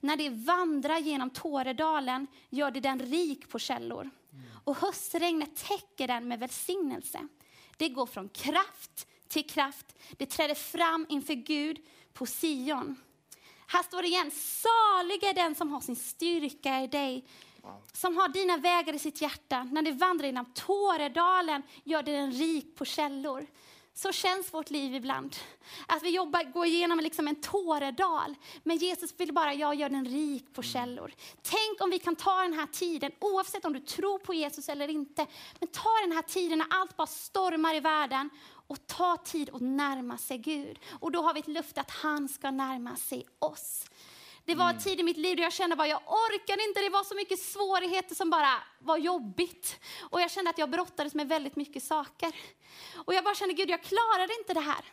När 0.00 0.16
det 0.16 0.30
vandrar 0.30 0.98
genom 0.98 1.30
Tåredalen 1.30 2.26
gör 2.50 2.70
det 2.70 2.80
den 2.80 2.98
rik 2.98 3.48
på 3.48 3.58
källor 3.58 4.10
och 4.64 4.76
höstregnet 4.76 5.56
täcker 5.56 6.08
den 6.08 6.28
med 6.28 6.38
välsignelse. 6.38 7.28
Det 7.76 7.88
går 7.88 8.06
från 8.06 8.28
kraft 8.28 9.06
till 9.28 9.46
kraft. 9.46 9.86
Det 10.10 10.26
träder 10.26 10.54
fram 10.54 11.06
inför 11.08 11.34
Gud 11.34 11.78
på 12.12 12.26
Sion. 12.26 12.96
Här 13.66 13.82
står 13.82 14.02
det 14.02 14.08
igen, 14.08 14.30
salig 14.30 15.24
är 15.24 15.34
den 15.34 15.54
som 15.54 15.72
har 15.72 15.80
sin 15.80 15.96
styrka 15.96 16.80
i 16.80 16.86
dig, 16.86 17.24
som 17.92 18.16
har 18.16 18.28
dina 18.28 18.56
vägar 18.56 18.94
i 18.94 18.98
sitt 18.98 19.22
hjärta. 19.22 19.64
När 19.64 19.82
det 19.82 19.92
vandrar 19.92 20.26
genom 20.26 20.52
Tåredalen 20.54 21.62
gör 21.84 22.02
det 22.02 22.12
den 22.12 22.32
rik 22.32 22.76
på 22.76 22.84
källor. 22.84 23.46
Så 23.94 24.12
känns 24.12 24.54
vårt 24.54 24.70
liv 24.70 24.94
ibland. 24.94 25.36
Att 25.86 26.02
vi 26.02 26.10
jobbar, 26.10 26.52
går 26.52 26.66
igenom 26.66 27.00
liksom 27.00 27.28
en 27.28 27.40
tåredal. 27.40 28.34
Men 28.62 28.76
Jesus 28.76 29.14
vill 29.16 29.32
bara, 29.32 29.54
jag 29.54 29.74
gör 29.74 29.88
den 29.88 30.04
rik 30.04 30.54
på 30.54 30.62
källor. 30.62 31.14
Tänk 31.42 31.80
om 31.80 31.90
vi 31.90 31.98
kan 31.98 32.16
ta 32.16 32.42
den 32.42 32.52
här 32.52 32.66
tiden, 32.66 33.12
oavsett 33.20 33.64
om 33.64 33.72
du 33.72 33.80
tror 33.80 34.18
på 34.18 34.34
Jesus 34.34 34.68
eller 34.68 34.88
inte. 34.88 35.26
Men 35.58 35.68
ta 35.68 35.90
den 36.02 36.12
här 36.12 36.22
tiden 36.22 36.58
när 36.58 36.66
allt 36.70 36.96
bara 36.96 37.06
stormar 37.06 37.74
i 37.74 37.80
världen 37.80 38.30
och 38.70 38.86
ta 38.86 39.16
tid 39.16 39.50
att 39.52 39.60
närma 39.60 40.18
sig 40.18 40.38
Gud. 40.38 40.78
Och 41.00 41.12
då 41.12 41.22
har 41.22 41.34
vi 41.34 41.40
ett 41.40 41.48
löfte 41.48 41.80
att 41.80 41.90
han 41.90 42.28
ska 42.28 42.50
närma 42.50 42.96
sig 42.96 43.26
oss. 43.38 43.86
Det 44.50 44.56
var 44.56 44.64
en 44.64 44.70
mm. 44.70 44.82
tid 44.82 45.00
i 45.00 45.02
mitt 45.02 45.16
liv 45.16 45.36
där 45.36 45.42
jag 45.42 45.52
kände 45.52 45.82
att 45.82 45.88
jag 45.88 46.02
orkade 46.06 46.64
inte. 46.64 46.80
Det 46.80 46.88
var 46.88 47.04
så 47.04 47.14
mycket 47.14 47.38
svårigheter 47.38 48.14
som 48.14 48.30
bara 48.30 48.52
var 48.78 48.98
jobbigt. 48.98 49.80
Och 50.00 50.20
jag 50.20 50.30
kände 50.30 50.50
att 50.50 50.58
jag 50.58 50.70
brottades 50.70 51.14
med 51.14 51.28
väldigt 51.28 51.56
mycket 51.56 51.82
saker. 51.82 52.32
Och 52.94 53.14
jag 53.14 53.24
bara 53.24 53.34
kände, 53.34 53.54
Gud 53.54 53.70
jag 53.70 53.82
klarade 53.82 54.34
inte 54.38 54.54
det 54.54 54.60
här. 54.60 54.84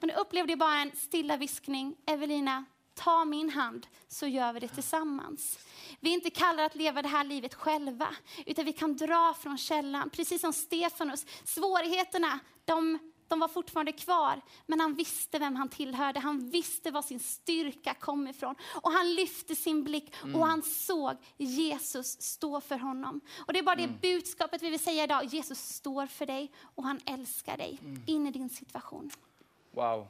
Men 0.00 0.08
då 0.08 0.14
upplevde 0.14 0.52
jag 0.52 0.58
bara 0.58 0.74
en 0.74 0.96
stilla 0.96 1.36
viskning. 1.36 1.96
Evelina, 2.06 2.64
ta 2.94 3.24
min 3.24 3.50
hand 3.50 3.86
så 4.08 4.26
gör 4.26 4.52
vi 4.52 4.60
det 4.60 4.68
tillsammans. 4.68 5.58
Vi 6.00 6.10
är 6.10 6.14
inte 6.14 6.30
kallade 6.30 6.64
att 6.64 6.74
leva 6.74 7.02
det 7.02 7.08
här 7.08 7.24
livet 7.24 7.54
själva, 7.54 8.08
utan 8.46 8.64
vi 8.64 8.72
kan 8.72 8.96
dra 8.96 9.34
från 9.34 9.58
källan. 9.58 10.10
Precis 10.10 10.40
som 10.40 10.52
Stefanus, 10.52 11.26
svårigheterna, 11.44 12.38
de 12.64 13.11
de 13.32 13.40
var 13.40 13.48
fortfarande 13.48 13.92
kvar, 13.92 14.40
men 14.66 14.80
han 14.80 14.94
visste 14.94 15.38
vem 15.38 15.56
han 15.56 15.68
tillhörde. 15.68 16.20
Han 16.20 16.50
visste 16.50 16.90
var 16.90 17.02
sin 17.02 17.20
styrka 17.20 17.94
kom 17.94 18.28
ifrån. 18.28 18.54
Och 18.82 18.92
han 18.92 19.14
lyfte 19.14 19.54
sin 19.54 19.84
blick 19.84 20.14
mm. 20.22 20.36
och 20.36 20.46
han 20.46 20.62
såg 20.62 21.16
Jesus 21.36 22.22
stå 22.22 22.60
för 22.60 22.78
honom. 22.78 23.20
Och 23.46 23.52
det 23.52 23.58
är 23.58 23.62
bara 23.62 23.76
mm. 23.76 23.90
det 23.92 24.08
budskapet 24.08 24.62
vi 24.62 24.70
vill 24.70 24.80
säga 24.80 25.04
idag. 25.04 25.24
Jesus 25.24 25.58
står 25.58 26.06
för 26.06 26.26
dig 26.26 26.52
och 26.74 26.84
han 26.84 27.00
älskar 27.06 27.56
dig 27.56 27.78
mm. 27.82 28.02
in 28.06 28.26
i 28.26 28.30
din 28.30 28.48
situation. 28.48 29.10
Wow, 29.70 30.06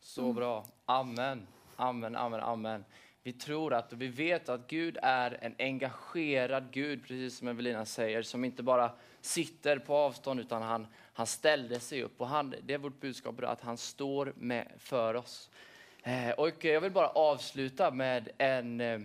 så 0.00 0.22
mm. 0.22 0.34
bra. 0.34 0.64
Amen, 0.86 1.46
amen, 1.76 2.16
amen, 2.16 2.40
amen. 2.40 2.84
Vi 3.22 3.32
tror 3.32 3.74
att 3.74 3.92
och 3.92 4.02
vi 4.02 4.08
vet 4.08 4.48
att 4.48 4.66
Gud 4.66 4.98
är 5.02 5.38
en 5.40 5.54
engagerad 5.58 6.64
Gud, 6.70 7.02
precis 7.02 7.38
som 7.38 7.48
Evelina 7.48 7.84
säger, 7.84 8.22
som 8.22 8.44
inte 8.44 8.62
bara 8.62 8.90
sitter 9.20 9.78
på 9.78 9.94
avstånd 9.94 10.40
utan 10.40 10.62
han, 10.62 10.86
han 11.12 11.26
ställde 11.26 11.80
sig 11.80 12.02
upp. 12.02 12.20
Och 12.20 12.28
han, 12.28 12.54
det 12.62 12.74
är 12.74 12.78
vårt 12.78 13.00
budskap, 13.00 13.38
idag, 13.38 13.50
att 13.50 13.60
han 13.60 13.76
står 13.76 14.32
med 14.36 14.72
för 14.78 15.14
oss. 15.14 15.50
Eh, 16.02 16.30
och 16.30 16.64
jag 16.64 16.80
vill 16.80 16.92
bara 16.92 17.08
avsluta 17.08 17.90
med 17.90 18.28
en, 18.38 18.80
eh, 18.80 19.00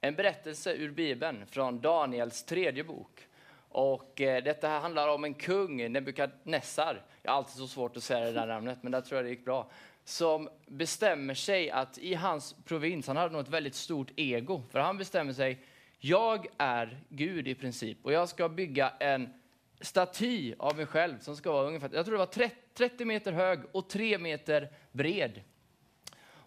en 0.00 0.14
berättelse 0.14 0.74
ur 0.74 0.90
Bibeln 0.90 1.46
från 1.46 1.80
Daniels 1.80 2.44
tredje 2.44 2.84
bok. 2.84 3.26
Och 3.68 4.20
eh, 4.20 4.44
detta 4.44 4.68
här 4.68 4.80
handlar 4.80 5.08
om 5.08 5.24
en 5.24 5.34
kung, 5.34 5.92
Nebukadnessar. 5.92 7.02
Jag 7.22 7.32
har 7.32 7.38
alltid 7.38 7.56
så 7.56 7.68
svårt 7.68 7.96
att 7.96 8.02
säga 8.02 8.24
det 8.24 8.32
där 8.32 8.46
namnet, 8.46 8.78
men 8.82 8.92
där 8.92 9.00
tror 9.00 9.18
jag 9.18 9.24
det 9.24 9.30
gick 9.30 9.44
bra. 9.44 9.70
Som 10.04 10.48
bestämmer 10.66 11.34
sig 11.34 11.70
att 11.70 11.98
i 11.98 12.14
hans 12.14 12.56
provins, 12.64 13.06
han 13.06 13.16
hade 13.16 13.32
nog 13.32 13.40
ett 13.40 13.48
väldigt 13.48 13.74
stort 13.74 14.10
ego, 14.16 14.62
för 14.70 14.78
han 14.78 14.98
bestämmer 14.98 15.32
sig, 15.32 15.58
jag 15.98 16.46
är 16.58 17.00
Gud 17.08 17.48
i 17.48 17.54
princip 17.54 17.98
och 18.02 18.12
jag 18.12 18.28
ska 18.28 18.48
bygga 18.48 18.92
en 19.00 19.32
staty 19.80 20.54
av 20.58 20.76
mig 20.76 20.86
själv 20.86 21.18
som 21.18 21.36
ska 21.36 21.52
vara 21.52 21.66
ungefär, 21.66 21.90
jag 21.92 22.04
tror 22.04 22.12
det 22.12 22.18
var 22.18 22.26
30, 22.26 22.56
30 22.74 23.04
meter 23.04 23.32
hög 23.32 23.60
och 23.72 23.88
3 23.88 24.18
meter 24.18 24.72
bred. 24.92 25.40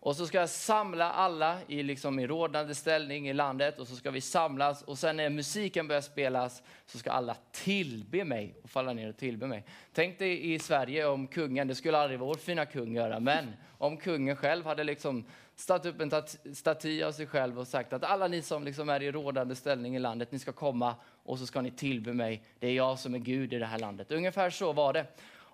Och 0.05 0.15
så 0.15 0.27
ska 0.27 0.39
jag 0.39 0.49
samla 0.49 1.11
alla 1.11 1.57
i, 1.67 1.83
liksom, 1.83 2.19
i 2.19 2.27
rådande 2.27 2.75
ställning 2.75 3.29
i 3.29 3.33
landet 3.33 3.79
och 3.79 3.87
så 3.87 3.95
ska 3.95 4.11
vi 4.11 4.21
samlas 4.21 4.81
och 4.81 4.97
sen 4.97 5.17
när 5.17 5.29
musiken 5.29 5.87
börjar 5.87 6.01
spelas 6.01 6.63
så 6.85 6.97
ska 6.97 7.11
alla 7.11 7.35
tillbe 7.51 8.25
mig 8.25 8.55
och 8.63 8.69
falla 8.69 8.93
ner 8.93 9.09
och 9.09 9.17
tillbe 9.17 9.47
mig. 9.47 9.63
Tänk 9.93 10.19
dig 10.19 10.53
i 10.53 10.59
Sverige 10.59 11.05
om 11.05 11.27
kungen, 11.27 11.67
det 11.67 11.75
skulle 11.75 11.97
aldrig 11.97 12.19
vår 12.19 12.35
fina 12.35 12.65
kung 12.65 12.95
göra, 12.95 13.19
men 13.19 13.53
om 13.77 13.97
kungen 13.97 14.35
själv 14.35 14.65
hade 14.65 14.83
liksom 14.83 15.25
satt 15.55 15.85
upp 15.85 16.01
en 16.01 16.11
staty 16.53 17.03
av 17.03 17.11
sig 17.11 17.27
själv 17.27 17.59
och 17.59 17.67
sagt 17.67 17.93
att 17.93 18.03
alla 18.03 18.27
ni 18.27 18.41
som 18.41 18.63
liksom 18.63 18.89
är 18.89 19.03
i 19.03 19.11
rådande 19.11 19.55
ställning 19.55 19.95
i 19.95 19.99
landet, 19.99 20.31
ni 20.31 20.39
ska 20.39 20.51
komma 20.51 20.95
och 21.23 21.39
så 21.39 21.45
ska 21.45 21.61
ni 21.61 21.71
tillbe 21.71 22.13
mig. 22.13 22.43
Det 22.59 22.67
är 22.67 22.73
jag 22.73 22.99
som 22.99 23.13
är 23.13 23.19
Gud 23.19 23.53
i 23.53 23.59
det 23.59 23.65
här 23.65 23.79
landet. 23.79 24.11
Ungefär 24.11 24.49
så 24.49 24.73
var 24.73 24.93
det. 24.93 25.05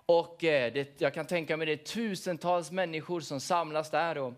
Och 0.06 0.44
eh, 0.44 0.72
det, 0.72 1.00
jag 1.00 1.14
kan 1.14 1.26
tänka 1.26 1.56
mig 1.56 1.66
det 1.66 1.72
är 1.72 1.76
tusentals 1.76 2.70
människor 2.70 3.20
som 3.20 3.40
samlas 3.40 3.90
där. 3.90 4.18
Och, 4.18 4.32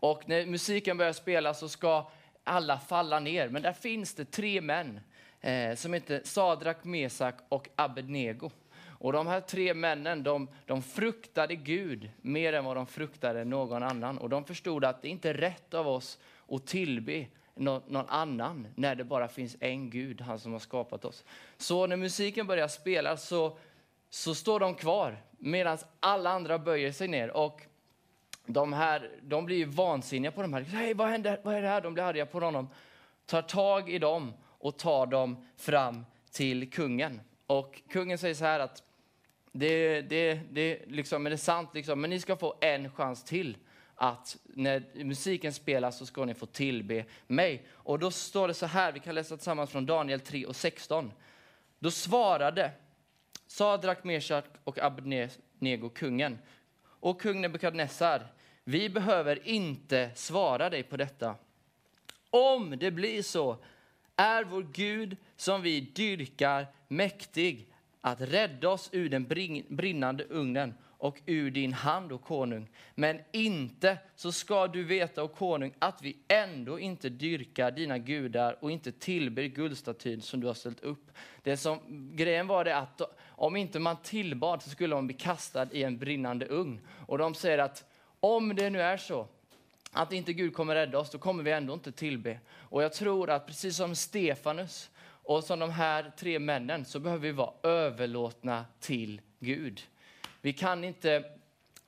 och 0.00 0.28
när 0.28 0.46
musiken 0.46 0.96
börjar 0.96 1.12
spela 1.12 1.54
så 1.54 1.68
ska 1.68 2.10
alla 2.44 2.78
falla 2.78 3.20
ner. 3.20 3.48
Men 3.48 3.62
där 3.62 3.72
finns 3.72 4.14
det 4.14 4.24
tre 4.24 4.60
män 4.60 5.00
eh, 5.40 5.74
som 5.74 5.92
heter 5.92 6.20
Sadrak, 6.24 6.84
Mesak 6.84 7.34
och 7.48 7.68
Abednego. 7.76 8.50
Och 9.00 9.12
de 9.12 9.26
här 9.26 9.40
tre 9.40 9.74
männen, 9.74 10.22
de, 10.22 10.48
de 10.66 10.82
fruktade 10.82 11.56
Gud 11.56 12.10
mer 12.20 12.52
än 12.52 12.64
vad 12.64 12.76
de 12.76 12.86
fruktade 12.86 13.44
någon 13.44 13.82
annan. 13.82 14.18
Och 14.18 14.28
de 14.28 14.44
förstod 14.44 14.84
att 14.84 15.02
det 15.02 15.08
inte 15.08 15.30
är 15.30 15.34
rätt 15.34 15.74
av 15.74 15.88
oss 15.88 16.18
att 16.48 16.66
tillbe 16.66 17.26
någon, 17.54 17.82
någon 17.86 18.08
annan 18.08 18.66
när 18.74 18.94
det 18.94 19.04
bara 19.04 19.28
finns 19.28 19.56
en 19.60 19.90
Gud, 19.90 20.20
han 20.20 20.38
som 20.38 20.52
har 20.52 20.58
skapat 20.58 21.04
oss. 21.04 21.24
Så 21.56 21.86
när 21.86 21.96
musiken 21.96 22.46
börjar 22.46 22.68
spela 22.68 23.16
så 23.16 23.58
så 24.10 24.34
står 24.34 24.60
de 24.60 24.74
kvar 24.74 25.22
medan 25.38 25.78
alla 26.00 26.30
andra 26.30 26.58
böjer 26.58 26.92
sig 26.92 27.08
ner. 27.08 27.30
Och 27.30 27.60
de, 28.46 28.72
här, 28.72 29.10
de 29.22 29.44
blir 29.44 29.66
vansinniga 29.66 30.32
på 30.32 30.42
de 30.42 30.52
här. 30.52 30.60
Hey, 30.60 30.94
vad, 30.94 31.08
händer? 31.08 31.40
vad 31.42 31.54
är 31.54 31.62
det 31.62 31.68
här? 31.68 31.80
De 31.80 31.94
blir 31.94 32.04
arga 32.04 32.26
på 32.26 32.40
honom. 32.40 32.68
Tar 33.26 33.42
tag 33.42 33.90
i 33.90 33.98
dem 33.98 34.32
och 34.46 34.78
tar 34.78 35.06
dem 35.06 35.46
fram 35.56 36.06
till 36.30 36.70
kungen. 36.70 37.20
Och 37.46 37.82
kungen 37.88 38.18
säger 38.18 38.34
så 38.34 38.44
här 38.44 38.60
att 38.60 38.82
det, 39.52 40.02
det, 40.02 40.40
det, 40.50 40.82
liksom, 40.86 41.26
är 41.26 41.30
det 41.30 41.38
sant, 41.38 41.70
liksom, 41.74 42.00
men 42.00 42.10
ni 42.10 42.20
ska 42.20 42.36
få 42.36 42.54
en 42.60 42.92
chans 42.92 43.24
till 43.24 43.56
att 43.94 44.36
när 44.44 45.04
musiken 45.04 45.52
spelas 45.52 45.98
så 45.98 46.06
ska 46.06 46.24
ni 46.24 46.34
få 46.34 46.46
tillbe 46.46 47.04
mig. 47.26 47.66
Och 47.70 47.98
då 47.98 48.10
står 48.10 48.48
det 48.48 48.54
så 48.54 48.66
här, 48.66 48.92
vi 48.92 49.00
kan 49.00 49.14
läsa 49.14 49.36
tillsammans 49.36 49.70
från 49.70 49.86
Daniel 49.86 50.20
3 50.20 50.46
och 50.46 50.56
16. 50.56 51.12
Då 51.78 51.90
svarade 51.90 52.70
Sadrak, 53.50 54.04
Meshach 54.04 54.44
och 54.64 54.78
Abednego 54.78 55.88
kungen. 55.88 56.38
Och 56.82 57.20
kung 57.20 57.40
Nebukadnessar, 57.40 58.26
vi 58.64 58.88
behöver 58.88 59.48
inte 59.48 60.10
svara 60.14 60.70
dig 60.70 60.82
på 60.82 60.96
detta. 60.96 61.34
Om 62.30 62.78
det 62.78 62.90
blir 62.90 63.22
så 63.22 63.56
är 64.16 64.44
vår 64.44 64.66
Gud 64.72 65.16
som 65.36 65.62
vi 65.62 65.80
dyrkar 65.80 66.66
mäktig 66.88 67.72
att 68.00 68.20
rädda 68.20 68.68
oss 68.68 68.88
ur 68.92 69.08
den 69.08 69.26
brinnande 69.68 70.24
ugnen 70.24 70.74
och 71.00 71.20
ur 71.26 71.50
din 71.50 71.72
hand, 71.72 72.12
o 72.12 72.18
konung. 72.18 72.68
Men 72.94 73.20
inte 73.32 73.98
så 74.16 74.32
ska 74.32 74.66
du 74.66 74.84
veta, 74.84 75.24
o 75.24 75.28
konung, 75.28 75.74
att 75.78 76.02
vi 76.02 76.16
ändå 76.28 76.78
inte 76.78 77.08
dyrkar 77.08 77.70
dina 77.70 77.98
gudar 77.98 78.56
och 78.60 78.70
inte 78.70 78.92
tillber 78.92 79.42
guldstatyn 79.42 80.22
som 80.22 80.40
du 80.40 80.46
har 80.46 80.54
ställt 80.54 80.80
upp. 80.80 81.10
Det 81.42 81.56
som, 81.56 81.80
grejen 82.16 82.46
var 82.46 82.64
det 82.64 82.76
att 82.76 83.00
om 83.26 83.56
inte 83.56 83.78
man 83.78 83.96
tillbad 84.02 84.62
så 84.62 84.70
skulle 84.70 84.94
man 84.94 85.06
bli 85.06 85.16
kastad 85.16 85.68
i 85.72 85.82
en 85.82 85.98
brinnande 85.98 86.46
ugn. 86.46 86.80
Och 87.06 87.18
de 87.18 87.34
säger 87.34 87.58
att 87.58 87.84
om 88.20 88.56
det 88.56 88.70
nu 88.70 88.82
är 88.82 88.96
så 88.96 89.26
att 89.92 90.12
inte 90.12 90.32
Gud 90.32 90.54
kommer 90.54 90.74
rädda 90.74 90.98
oss, 90.98 91.10
då 91.10 91.18
kommer 91.18 91.42
vi 91.42 91.50
ändå 91.50 91.74
inte 91.74 91.92
tillbe. 91.92 92.38
Och 92.50 92.82
jag 92.82 92.92
tror 92.92 93.30
att 93.30 93.46
precis 93.46 93.76
som 93.76 93.94
Stefanus 93.94 94.90
och 95.22 95.44
som 95.44 95.58
de 95.58 95.70
här 95.70 96.12
tre 96.18 96.38
männen 96.38 96.84
så 96.84 97.00
behöver 97.00 97.22
vi 97.22 97.32
vara 97.32 97.52
överlåtna 97.62 98.64
till 98.80 99.20
Gud. 99.38 99.82
Vi 100.40 100.52
kan 100.52 100.84
inte, 100.84 101.24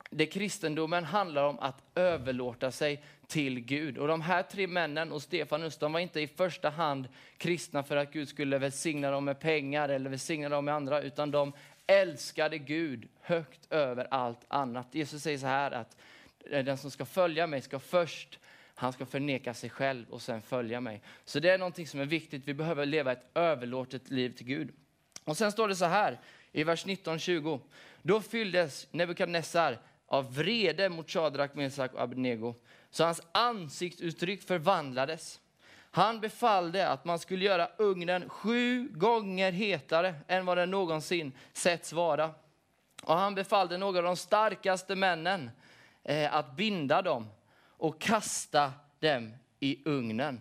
det 0.09 0.25
kristendomen 0.25 1.03
handlar 1.03 1.43
om 1.43 1.59
att 1.59 1.83
överlåta 1.95 2.71
sig 2.71 3.03
till 3.27 3.59
Gud. 3.59 3.97
Och 3.97 4.07
de 4.07 4.21
här 4.21 4.43
tre 4.43 4.67
männen 4.67 5.11
och 5.11 5.21
Stefanus, 5.21 5.77
de 5.77 5.93
var 5.93 5.99
inte 5.99 6.21
i 6.21 6.27
första 6.27 6.69
hand 6.69 7.07
kristna 7.37 7.83
för 7.83 7.97
att 7.97 8.13
Gud 8.13 8.29
skulle 8.29 8.57
välsigna 8.57 9.11
dem 9.11 9.25
med 9.25 9.39
pengar 9.39 9.89
eller 9.89 10.09
välsigna 10.09 10.49
dem 10.49 10.65
med 10.65 10.73
andra, 10.73 11.01
utan 11.01 11.31
de 11.31 11.53
älskade 11.87 12.57
Gud 12.57 13.07
högt 13.21 13.71
över 13.71 14.07
allt 14.11 14.45
annat. 14.47 14.87
Jesus 14.91 15.23
säger 15.23 15.37
så 15.37 15.47
här 15.47 15.71
att 15.71 15.97
eh, 16.51 16.63
den 16.63 16.77
som 16.77 16.91
ska 16.91 17.05
följa 17.05 17.47
mig 17.47 17.61
ska 17.61 17.79
först 17.79 18.39
han 18.75 18.93
ska 18.93 19.05
förneka 19.05 19.53
sig 19.53 19.69
själv 19.69 20.05
och 20.09 20.21
sen 20.21 20.41
följa 20.41 20.81
mig. 20.81 21.01
Så 21.25 21.39
det 21.39 21.49
är 21.49 21.57
någonting 21.57 21.87
som 21.87 21.99
är 21.99 22.05
viktigt. 22.05 22.47
Vi 22.47 22.53
behöver 22.53 22.85
leva 22.85 23.11
ett 23.11 23.25
överlåtet 23.33 24.11
liv 24.11 24.29
till 24.29 24.45
Gud. 24.45 24.71
Och 25.23 25.37
sen 25.37 25.51
står 25.51 25.67
det 25.67 25.75
så 25.75 25.85
här 25.85 26.19
i 26.51 26.63
vers 26.63 26.85
19-20. 26.85 27.59
Då 28.05 28.21
fylldes 28.21 28.87
Nebukadnessar 28.91 29.79
av 30.07 30.35
vrede 30.35 30.89
mot 30.89 31.09
Shadrak, 31.09 31.55
Mesak 31.55 31.93
och 31.93 32.01
Abednego, 32.01 32.55
så 32.89 33.03
hans 33.03 33.21
ansiktsuttryck 33.31 34.43
förvandlades. 34.43 35.39
Han 35.91 36.19
befallde 36.19 36.89
att 36.89 37.05
man 37.05 37.19
skulle 37.19 37.45
göra 37.45 37.69
ugnen 37.77 38.29
sju 38.29 38.89
gånger 38.93 39.51
hetare 39.51 40.15
än 40.27 40.45
vad 40.45 40.57
den 40.57 40.71
någonsin 40.71 41.31
setts 41.53 41.93
vara. 41.93 42.31
Och 43.03 43.15
han 43.15 43.35
befallde 43.35 43.77
några 43.77 43.97
av 43.97 44.03
de 44.03 44.15
starkaste 44.15 44.95
männen 44.95 45.51
eh, 46.03 46.35
att 46.35 46.55
binda 46.55 47.01
dem 47.01 47.27
och 47.67 48.01
kasta 48.01 48.73
dem 48.99 49.33
i 49.59 49.81
ugnen. 49.85 50.39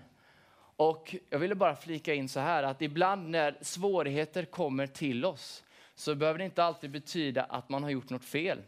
Och 0.76 1.16
jag 1.30 1.38
ville 1.38 1.54
bara 1.54 1.76
flika 1.76 2.14
in 2.14 2.28
så 2.28 2.40
här 2.40 2.62
att 2.62 2.82
ibland 2.82 3.30
när 3.30 3.58
svårigheter 3.60 4.44
kommer 4.44 4.86
till 4.86 5.24
oss 5.24 5.62
så 6.02 6.14
behöver 6.14 6.38
det 6.38 6.44
inte 6.44 6.64
alltid 6.64 6.90
betyda 6.90 7.42
att 7.42 7.68
man 7.68 7.82
har 7.82 7.90
gjort 7.90 8.10
något 8.10 8.24
fel. 8.24 8.62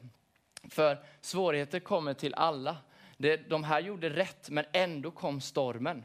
För 0.69 0.99
svårigheter 1.21 1.81
kommer 1.81 2.15
till 2.15 2.35
alla. 2.35 2.77
de 3.49 3.65
här 3.65 3.81
gjorde 3.81 4.11
rätt, 4.11 4.51
men 4.51 4.65
ändå 4.73 5.11
kom 5.11 5.41
stormen. 5.41 6.05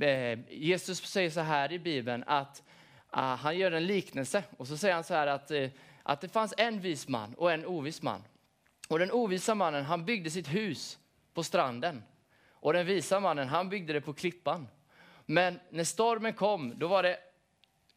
Eh, 0.00 0.38
Jesus 0.50 0.98
säger 0.98 1.30
så 1.30 1.40
här 1.40 1.72
i 1.72 1.78
Bibeln 1.78 2.24
att 2.26 2.62
ah, 3.10 3.34
han 3.34 3.58
gör 3.58 3.72
en 3.72 3.86
liknelse 3.86 4.44
och 4.56 4.68
så 4.68 4.76
säger 4.76 4.94
han 4.94 5.04
så 5.04 5.14
här 5.14 5.26
att, 5.26 5.50
eh, 5.50 5.70
att 6.02 6.20
det 6.20 6.28
fanns 6.28 6.54
en 6.56 6.80
vis 6.80 7.08
man 7.08 7.34
och 7.34 7.52
en 7.52 7.66
ovis 7.66 8.02
man. 8.02 8.22
Och 8.88 8.98
den 8.98 9.12
ovisa 9.12 9.54
mannen 9.54 9.84
han 9.84 10.04
byggde 10.04 10.30
sitt 10.30 10.48
hus 10.48 10.98
på 11.34 11.42
stranden 11.42 12.02
och 12.50 12.72
den 12.72 12.86
visa 12.86 13.20
mannen 13.20 13.48
han 13.48 13.68
byggde 13.68 13.92
det 13.92 14.00
på 14.00 14.12
klippan. 14.12 14.68
Men 15.26 15.60
när 15.70 15.84
stormen 15.84 16.34
kom, 16.34 16.78
då 16.78 16.88
var 16.88 17.02
det 17.02 17.18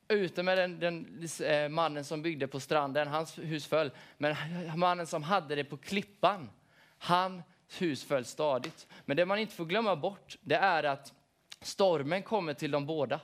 ute 0.08 0.44
med 0.44 0.58
den, 0.58 0.80
den 0.80 1.28
eh, 1.44 1.70
mannen 1.70 2.04
som 2.04 2.22
byggde 2.22 2.48
på 2.48 2.60
stranden, 2.60 3.08
hans 3.08 3.38
hus 3.38 3.66
föll. 3.66 3.92
Men 4.18 4.36
mannen 4.76 5.08
som 5.08 5.24
hade 5.24 5.56
det 5.56 5.64
på 5.64 5.78
klippan, 5.78 6.50
hans 6.98 7.44
hus 7.78 8.04
föll 8.04 8.26
stadigt. 8.26 8.88
Men 9.06 9.18
det 9.18 9.26
man 9.26 9.40
inte 9.40 9.56
får 9.56 9.66
glömma 9.66 9.96
bort, 9.96 10.38
det 10.42 10.56
är 10.56 10.84
att 10.84 11.14
stormen 11.62 12.24
kommer 12.24 12.54
till 12.54 12.72
de 12.72 12.86
båda. 12.86 13.20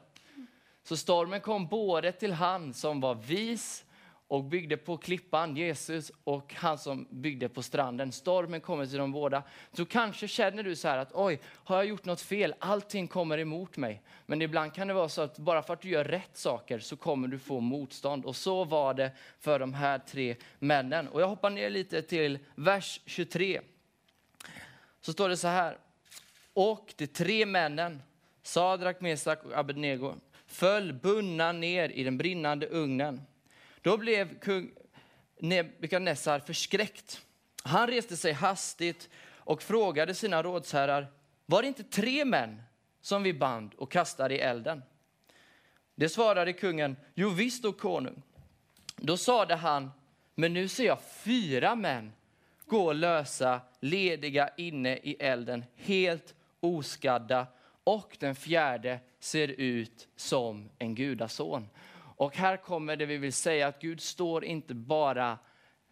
Så 0.83 0.97
stormen 0.97 1.41
kom 1.41 1.67
både 1.67 2.11
till 2.11 2.33
han 2.33 2.73
som 2.73 3.00
var 3.00 3.15
vis 3.15 3.85
och 4.31 4.43
byggde 4.43 4.77
på 4.77 4.97
klippan, 4.97 5.55
Jesus, 5.55 6.11
och 6.23 6.53
han 6.53 6.77
som 6.77 7.07
byggde 7.09 7.50
på 7.50 7.63
stranden. 7.63 8.11
Stormen 8.11 8.61
kommer 8.61 8.85
till 8.85 8.97
dem 8.97 9.11
båda. 9.11 9.43
Så 9.73 9.85
kanske 9.85 10.27
känner 10.27 10.63
du 10.63 10.75
så 10.75 10.88
här 10.88 10.97
att 10.97 11.11
oj, 11.13 11.39
har 11.45 11.75
jag 11.75 11.85
gjort 11.85 12.05
något 12.05 12.21
fel? 12.21 12.55
Allting 12.59 13.07
kommer 13.07 13.38
emot 13.38 13.77
mig. 13.77 14.01
Men 14.25 14.41
ibland 14.41 14.73
kan 14.73 14.88
det 14.88 14.93
vara 14.93 15.09
så 15.09 15.21
att 15.21 15.38
bara 15.38 15.63
för 15.63 15.73
att 15.73 15.81
du 15.81 15.89
gör 15.89 16.03
rätt 16.03 16.38
saker 16.38 16.79
så 16.79 16.97
kommer 16.97 17.27
du 17.27 17.39
få 17.39 17.59
motstånd. 17.59 18.25
Och 18.25 18.35
så 18.35 18.63
var 18.63 18.93
det 18.93 19.11
för 19.39 19.59
de 19.59 19.73
här 19.73 20.00
tre 20.00 20.35
männen. 20.59 21.07
Och 21.07 21.21
jag 21.21 21.27
hoppar 21.27 21.50
ner 21.50 21.69
lite 21.69 22.01
till 22.01 22.39
vers 22.55 23.01
23. 23.05 23.61
Så 25.01 25.13
står 25.13 25.29
det 25.29 25.38
så 25.38 25.47
här. 25.47 25.77
Och 26.53 26.93
de 26.97 27.07
tre 27.07 27.45
männen, 27.45 28.01
Sadrak, 28.43 29.01
Mesak 29.01 29.43
och 29.43 29.57
Abednego, 29.57 30.15
föll 30.45 30.93
bundna 30.93 31.51
ner 31.51 31.89
i 31.89 32.03
den 32.03 32.17
brinnande 32.17 32.67
ugnen. 32.67 33.21
Då 33.81 33.97
blev 33.97 34.39
kung 34.39 34.71
Nebukadnessar 35.39 36.39
förskräckt. 36.39 37.21
Han 37.63 37.88
reste 37.88 38.17
sig 38.17 38.31
hastigt 38.31 39.09
och 39.38 39.63
frågade 39.63 40.15
sina 40.15 40.43
rådsherrar, 40.43 41.07
var 41.45 41.61
det 41.61 41.67
inte 41.67 41.83
tre 41.83 42.25
män 42.25 42.61
som 43.01 43.23
vi 43.23 43.33
band 43.33 43.73
och 43.77 43.91
kastade 43.91 44.35
i 44.35 44.39
elden? 44.39 44.83
Det 45.95 46.09
svarade 46.09 46.53
kungen, 46.53 46.95
jo 47.13 47.29
visst, 47.29 47.65
o 47.65 47.73
konung. 47.73 48.21
Då 48.95 49.17
sade 49.17 49.55
han, 49.55 49.91
men 50.35 50.53
nu 50.53 50.67
ser 50.67 50.85
jag 50.85 51.03
fyra 51.03 51.75
män 51.75 52.13
gå 52.65 52.93
lösa, 52.93 53.61
lediga 53.79 54.50
inne 54.57 54.97
i 54.97 55.15
elden, 55.19 55.65
helt 55.75 56.35
oskadda. 56.59 57.47
Och 57.83 58.17
den 58.19 58.35
fjärde 58.35 59.00
ser 59.19 59.47
ut 59.47 60.07
som 60.15 60.69
en 60.79 60.95
gudason. 60.95 61.69
Och 62.21 62.37
här 62.37 62.57
kommer 62.57 62.95
det 62.95 63.05
vi 63.05 63.17
vill 63.17 63.33
säga, 63.33 63.67
att 63.67 63.81
Gud 63.81 64.01
står 64.01 64.45
inte 64.45 64.73
bara 64.73 65.37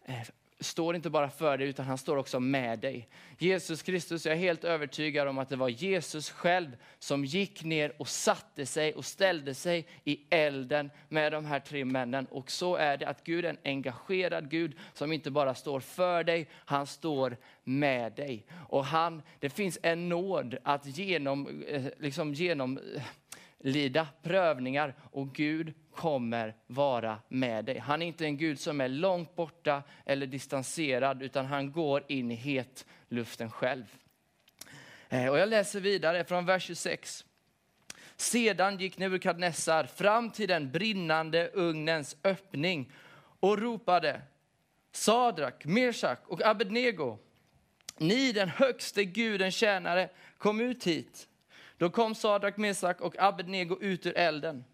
eh, 0.04 0.14
står 0.60 0.96
inte 0.96 1.10
bara 1.10 1.30
för 1.30 1.58
dig, 1.58 1.68
utan 1.68 1.86
han 1.86 1.98
står 1.98 2.16
också 2.16 2.40
med 2.40 2.78
dig. 2.78 3.08
Jesus 3.38 3.82
Kristus, 3.82 4.26
jag 4.26 4.34
är 4.34 4.38
helt 4.38 4.64
övertygad 4.64 5.28
om 5.28 5.38
att 5.38 5.48
det 5.48 5.56
var 5.56 5.68
Jesus 5.68 6.30
själv 6.30 6.76
som 6.98 7.24
gick 7.24 7.64
ner 7.64 7.92
och 7.98 8.08
satte 8.08 8.66
sig 8.66 8.94
och 8.94 9.04
ställde 9.04 9.54
sig 9.54 9.86
i 10.04 10.20
elden 10.30 10.90
med 11.08 11.32
de 11.32 11.44
här 11.44 11.60
tre 11.60 11.84
männen. 11.84 12.26
Och 12.26 12.50
så 12.50 12.76
är 12.76 12.96
det 12.96 13.08
att 13.08 13.24
Gud 13.24 13.44
är 13.44 13.50
en 13.50 13.58
engagerad 13.64 14.50
Gud 14.50 14.76
som 14.92 15.12
inte 15.12 15.30
bara 15.30 15.54
står 15.54 15.80
för 15.80 16.24
dig, 16.24 16.48
han 16.52 16.86
står 16.86 17.36
med 17.64 18.12
dig. 18.12 18.46
Och 18.68 18.84
han, 18.84 19.22
det 19.38 19.50
finns 19.50 19.78
en 19.82 20.08
nåd 20.08 20.56
att 20.62 20.86
genom, 20.86 21.62
eh, 21.62 21.84
liksom 21.98 22.34
genom 22.34 22.78
eh, 22.78 23.02
lida 23.60 24.08
prövningar 24.22 24.94
och 25.12 25.34
Gud 25.34 25.74
kommer 25.94 26.54
vara 26.66 27.18
med 27.28 27.64
dig. 27.64 27.78
Han 27.78 28.02
är 28.02 28.06
inte 28.06 28.24
en 28.24 28.36
Gud 28.36 28.60
som 28.60 28.80
är 28.80 28.88
långt 28.88 29.36
borta 29.36 29.82
eller 30.06 30.26
distanserad 30.26 31.22
utan 31.22 31.46
han 31.46 31.72
går 31.72 32.04
in 32.08 32.30
i 32.30 32.34
hetluften 32.34 33.50
själv. 33.50 33.84
Eh, 35.08 35.26
och 35.26 35.38
jag 35.38 35.48
läser 35.48 35.80
vidare 35.80 36.24
från 36.24 36.46
vers 36.46 36.62
26. 36.62 37.24
Sedan 38.16 38.78
gick 38.78 38.98
Nebukadnessar 38.98 39.84
fram 39.84 40.30
till 40.30 40.48
den 40.48 40.70
brinnande 40.70 41.50
ugnens 41.54 42.16
öppning 42.24 42.92
och 43.40 43.58
ropade 43.58 44.20
Sadrak, 44.92 45.64
Meshach 45.64 46.18
och 46.26 46.42
Abednego, 46.42 47.18
ni 47.98 48.32
den 48.32 48.48
högste 48.48 49.04
guden 49.04 49.50
tjänare, 49.50 50.08
kom 50.38 50.60
ut 50.60 50.86
hit. 50.86 51.28
Då 51.80 51.90
kom 51.90 52.14
Sadrak, 52.14 52.56
Mesak 52.56 53.00
och 53.00 53.14
Abednego 53.18 53.78
ut 53.80 54.06
ur 54.06 54.16
elden. 54.16 54.64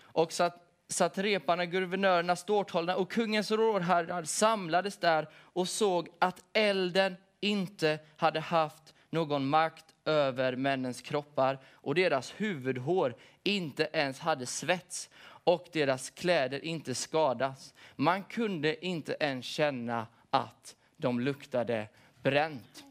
Och 0.00 0.32
satt, 0.32 0.56
satt 0.88 1.18
reparna, 1.18 1.66
guvernörerna, 1.66 2.36
ståthållarna 2.36 2.98
och 2.98 3.10
kungens 3.10 3.50
rådherrar 3.50 4.24
samlades 4.24 4.96
där 4.96 5.28
och 5.34 5.68
såg 5.68 6.08
att 6.18 6.44
elden 6.52 7.16
inte 7.40 7.98
hade 8.16 8.40
haft 8.40 8.94
någon 9.10 9.48
makt 9.48 9.84
över 10.04 10.56
männens 10.56 11.02
kroppar 11.02 11.58
och 11.72 11.94
deras 11.94 12.34
huvudhår 12.36 13.16
inte 13.42 13.88
ens 13.92 14.18
hade 14.18 14.46
svets 14.46 15.10
och 15.44 15.68
deras 15.72 16.10
kläder 16.10 16.64
inte 16.64 16.94
skadats. 16.94 17.74
Man 17.96 18.24
kunde 18.24 18.86
inte 18.86 19.16
ens 19.20 19.46
känna 19.46 20.06
att 20.30 20.76
de 20.96 21.20
luktade 21.20 21.88
bränt. 22.22 22.84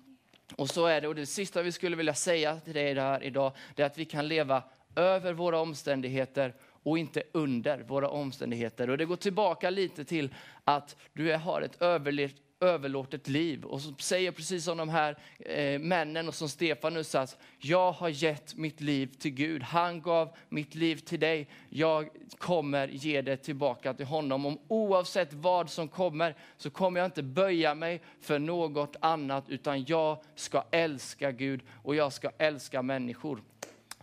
Och 0.56 0.70
så 0.70 0.86
är 0.86 1.02
det. 1.02 1.08
Och 1.08 1.16
det 1.16 1.26
sista 1.26 1.62
vi 1.62 1.72
skulle 1.72 1.96
vilja 1.96 2.14
säga 2.14 2.60
till 2.60 2.74
dig 2.74 2.96
här 2.96 3.24
idag, 3.24 3.52
det 3.76 3.82
är 3.82 3.86
att 3.86 3.98
vi 3.98 4.06
kan 4.06 4.28
leva 4.28 4.64
över 4.96 5.34
våra 5.34 5.60
omständigheter 5.60 6.54
och 6.84 6.98
inte 6.98 7.24
under 7.32 7.80
våra 7.80 8.10
omständigheter. 8.10 8.90
Och 8.90 8.98
det 8.98 9.06
går 9.06 9.16
tillbaka 9.16 9.70
lite 9.70 10.06
till 10.06 10.34
att 10.64 10.96
du 11.14 11.36
har 11.36 11.62
ett 11.62 11.82
överlevt 11.82 12.36
överlåtet 12.60 13.28
liv. 13.28 13.64
Och 13.64 13.82
så 13.82 13.94
säger 13.98 14.32
precis 14.32 14.64
som 14.64 14.78
de 14.78 14.90
här 14.90 15.18
eh, 15.40 15.80
männen 15.80 16.28
och 16.28 16.36
som 16.36 16.50
Stefanus 16.50 17.10
sa, 17.10 17.28
jag 17.58 17.92
har 17.92 18.10
gett 18.10 18.56
mitt 18.56 18.82
liv 18.82 19.08
till 19.20 19.32
Gud. 19.32 19.64
Han 19.64 20.02
gav 20.02 20.36
mitt 20.50 20.76
liv 20.76 20.96
till 20.96 21.20
dig. 21.20 21.50
Jag 21.70 22.10
kommer 22.38 22.88
ge 22.88 23.22
det 23.22 23.38
tillbaka 23.38 23.94
till 23.94 24.06
honom. 24.06 24.46
Om 24.46 24.60
oavsett 24.68 25.34
vad 25.34 25.70
som 25.70 25.88
kommer 25.88 26.36
så 26.58 26.70
kommer 26.70 27.00
jag 27.00 27.08
inte 27.08 27.24
böja 27.24 27.76
mig 27.76 28.02
för 28.22 28.40
något 28.40 28.96
annat 29.00 29.50
utan 29.50 29.86
jag 29.86 30.24
ska 30.36 30.64
älska 30.72 31.32
Gud 31.32 31.62
och 31.84 31.96
jag 31.96 32.14
ska 32.14 32.30
älska 32.38 32.82
människor. 32.82 33.42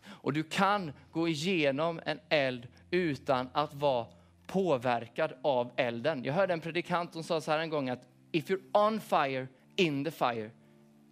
Och 0.06 0.32
du 0.32 0.42
kan 0.42 0.92
gå 1.12 1.28
igenom 1.28 2.00
en 2.04 2.20
eld 2.28 2.68
utan 2.90 3.48
att 3.52 3.74
vara 3.74 4.06
påverkad 4.46 5.32
av 5.42 5.70
elden. 5.76 6.24
Jag 6.24 6.34
hörde 6.34 6.52
en 6.52 6.60
predikant 6.60 7.12
som 7.12 7.22
sa 7.22 7.40
så 7.40 7.50
här 7.50 7.58
en 7.58 7.70
gång 7.70 7.88
att 7.88 8.02
if 8.36 8.50
you're 8.50 8.60
on 8.72 9.00
fire, 9.00 9.48
in 9.76 10.04
the 10.04 10.10
fire, 10.10 10.50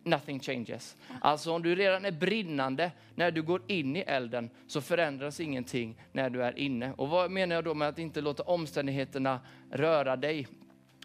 nothing 0.04 0.40
changes. 0.40 0.96
Alltså 1.20 1.52
om 1.52 1.62
du 1.62 1.74
redan 1.74 2.04
är 2.04 2.12
brinnande 2.12 2.90
när 3.14 3.30
du 3.30 3.42
går 3.42 3.62
in 3.66 3.96
i 3.96 4.00
elden 4.00 4.50
så 4.66 4.80
förändras 4.80 5.40
ingenting 5.40 6.00
när 6.12 6.30
du 6.30 6.42
är 6.42 6.58
inne. 6.58 6.92
Och 6.92 7.08
vad 7.08 7.30
menar 7.30 7.54
jag 7.54 7.64
då 7.64 7.74
med 7.74 7.88
att 7.88 7.98
inte 7.98 8.20
låta 8.20 8.42
omständigheterna 8.42 9.40
röra 9.70 10.16
dig? 10.16 10.48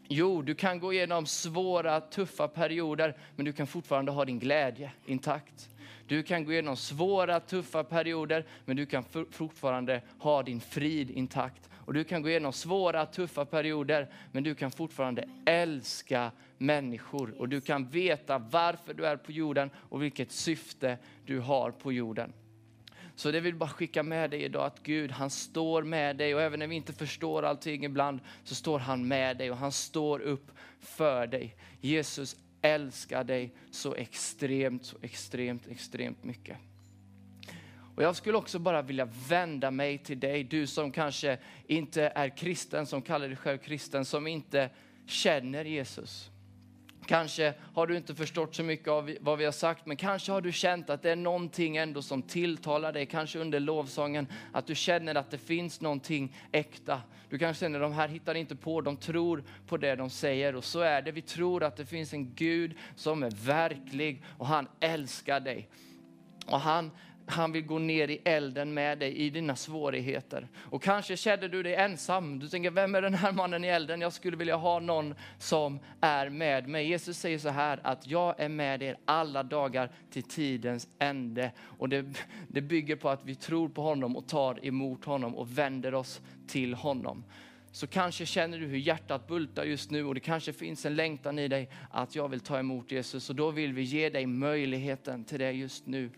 Jo, 0.07 0.41
du 0.41 0.55
kan 0.55 0.79
gå 0.79 0.93
igenom 0.93 1.25
svåra, 1.25 2.01
tuffa 2.01 2.47
perioder, 2.47 3.17
men 3.35 3.45
du 3.45 3.53
kan 3.53 3.67
fortfarande 3.67 4.11
ha 4.11 4.25
din 4.25 4.39
glädje 4.39 4.91
intakt. 5.05 5.69
Du 6.07 6.23
kan 6.23 6.45
gå 6.45 6.51
igenom 6.51 6.75
svåra, 6.75 7.39
tuffa 7.39 7.83
perioder, 7.83 8.45
men 8.65 8.77
du 8.77 8.85
kan 8.85 9.03
fortfarande 9.31 10.01
ha 10.19 10.43
din 10.43 10.61
frid 10.61 11.11
intakt. 11.11 11.68
Och 11.89 11.93
du 11.93 12.03
kan 12.03 12.21
gå 12.21 12.29
igenom 12.29 12.53
svåra, 12.53 13.05
tuffa 13.05 13.45
perioder, 13.45 14.07
men 14.31 14.43
du 14.43 14.55
kan 14.55 14.71
fortfarande 14.71 15.29
älska 15.45 16.31
människor. 16.57 17.33
Och 17.37 17.49
du 17.49 17.61
kan 17.61 17.89
veta 17.89 18.37
varför 18.37 18.93
du 18.93 19.05
är 19.05 19.17
på 19.17 19.31
jorden 19.31 19.69
och 19.75 20.03
vilket 20.03 20.31
syfte 20.31 20.97
du 21.25 21.39
har 21.39 21.71
på 21.71 21.93
jorden. 21.93 22.33
Så 23.15 23.31
det 23.31 23.39
vill 23.39 23.55
bara 23.55 23.69
skicka 23.69 24.03
med 24.03 24.29
dig 24.29 24.43
idag 24.43 24.65
att 24.65 24.83
Gud 24.83 25.11
han 25.11 25.29
står 25.29 25.83
med 25.83 26.17
dig 26.17 26.35
och 26.35 26.41
även 26.41 26.59
när 26.59 26.67
vi 26.67 26.75
inte 26.75 26.93
förstår 26.93 27.43
allting 27.43 27.85
ibland 27.85 28.19
så 28.43 28.55
står 28.55 28.79
han 28.79 29.07
med 29.07 29.37
dig 29.37 29.51
och 29.51 29.57
han 29.57 29.71
står 29.71 30.19
upp 30.19 30.51
för 30.79 31.27
dig. 31.27 31.55
Jesus 31.81 32.35
älskar 32.61 33.23
dig 33.23 33.53
så 33.71 33.95
extremt, 33.95 34.85
så 34.85 34.97
extremt, 35.01 35.67
extremt 35.67 36.23
mycket. 36.23 36.57
Och 37.99 38.05
jag 38.05 38.15
skulle 38.15 38.37
också 38.37 38.59
bara 38.59 38.81
vilja 38.81 39.07
vända 39.29 39.71
mig 39.71 39.97
till 39.97 40.19
dig, 40.19 40.43
du 40.43 40.67
som 40.67 40.91
kanske 40.91 41.37
inte 41.67 42.11
är 42.15 42.37
kristen, 42.37 42.85
som 42.85 43.01
kallar 43.01 43.27
dig 43.27 43.37
själv 43.37 43.57
kristen, 43.57 44.05
som 44.05 44.27
inte 44.27 44.69
känner 45.05 45.65
Jesus. 45.65 46.29
Kanske 47.05 47.53
har 47.73 47.87
du 47.87 47.97
inte 47.97 48.15
förstått 48.15 48.55
så 48.55 48.63
mycket 48.63 48.87
av 48.87 49.15
vad 49.21 49.37
vi 49.37 49.45
har 49.45 49.51
sagt, 49.51 49.85
men 49.85 49.97
kanske 49.97 50.31
har 50.31 50.41
du 50.41 50.51
känt 50.51 50.89
att 50.89 51.01
det 51.01 51.11
är 51.11 51.15
någonting 51.15 51.77
ändå 51.77 52.01
som 52.01 52.21
tilltalar 52.21 52.93
dig, 52.93 53.05
kanske 53.05 53.39
under 53.39 53.59
lovsången, 53.59 54.27
att 54.53 54.67
du 54.67 54.75
känner 54.75 55.15
att 55.15 55.31
det 55.31 55.37
finns 55.37 55.81
någonting 55.81 56.35
äkta. 56.51 57.01
Du 57.29 57.37
kanske 57.37 57.65
känner 57.65 57.79
att 57.79 57.91
de 57.91 57.93
här 57.93 58.07
hittar 58.07 58.35
inte 58.35 58.55
på, 58.55 58.81
de 58.81 58.97
tror 58.97 59.43
på 59.67 59.77
det 59.77 59.95
de 59.95 60.09
säger 60.09 60.55
och 60.55 60.63
så 60.63 60.79
är 60.79 61.01
det. 61.01 61.11
Vi 61.11 61.21
tror 61.21 61.63
att 61.63 61.77
det 61.77 61.85
finns 61.85 62.13
en 62.13 62.33
Gud 62.35 62.77
som 62.95 63.23
är 63.23 63.31
verklig 63.31 64.23
och 64.37 64.47
han 64.47 64.67
älskar 64.79 65.39
dig. 65.39 65.69
Och 66.45 66.59
han 66.59 66.91
han 67.29 67.51
vill 67.51 67.65
gå 67.65 67.79
ner 67.79 68.07
i 68.07 68.21
elden 68.25 68.73
med 68.73 68.99
dig 68.99 69.17
i 69.17 69.29
dina 69.29 69.55
svårigheter. 69.55 70.47
Och 70.57 70.83
kanske 70.83 71.17
känner 71.17 71.47
du 71.47 71.63
dig 71.63 71.75
ensam. 71.75 72.39
Du 72.39 72.47
tänker, 72.47 72.71
vem 72.71 72.95
är 72.95 73.01
den 73.01 73.13
här 73.13 73.31
mannen 73.31 73.63
i 73.63 73.67
elden? 73.67 74.01
Jag 74.01 74.13
skulle 74.13 74.37
vilja 74.37 74.55
ha 74.55 74.79
någon 74.79 75.15
som 75.37 75.79
är 76.01 76.29
med 76.29 76.67
mig. 76.67 76.87
Jesus 76.87 77.17
säger 77.17 77.39
så 77.39 77.49
här 77.49 77.79
att 77.83 78.07
jag 78.07 78.39
är 78.39 78.49
med 78.49 78.83
er 78.83 78.97
alla 79.05 79.43
dagar 79.43 79.91
till 80.11 80.23
tidens 80.23 80.87
ände. 80.99 81.51
Och 81.61 81.89
det, 81.89 82.05
det 82.47 82.61
bygger 82.61 82.95
på 82.95 83.09
att 83.09 83.25
vi 83.25 83.35
tror 83.35 83.69
på 83.69 83.81
honom 83.81 84.15
och 84.15 84.27
tar 84.27 84.65
emot 84.65 85.05
honom 85.05 85.35
och 85.35 85.57
vänder 85.57 85.93
oss 85.93 86.21
till 86.47 86.73
honom 86.73 87.23
så 87.71 87.87
kanske 87.87 88.25
känner 88.25 88.59
du 88.59 88.65
hur 88.65 88.77
hjärtat 88.77 89.27
bultar 89.27 89.63
just 89.63 89.91
nu 89.91 90.05
och 90.05 90.13
det 90.13 90.19
kanske 90.19 90.53
finns 90.53 90.85
en 90.85 90.95
längtan 90.95 91.39
i 91.39 91.47
dig 91.47 91.69
att 91.91 92.15
jag 92.15 92.29
vill 92.29 92.39
ta 92.39 92.59
emot 92.59 92.91
Jesus 92.91 93.29
och 93.29 93.35
då 93.35 93.51
vill 93.51 93.73
vi 93.73 93.81
ge 93.81 94.09
dig 94.09 94.25
möjligheten 94.25 95.23
till 95.25 95.39
det 95.39 95.51
just 95.51 95.87
nu. 95.87 96.09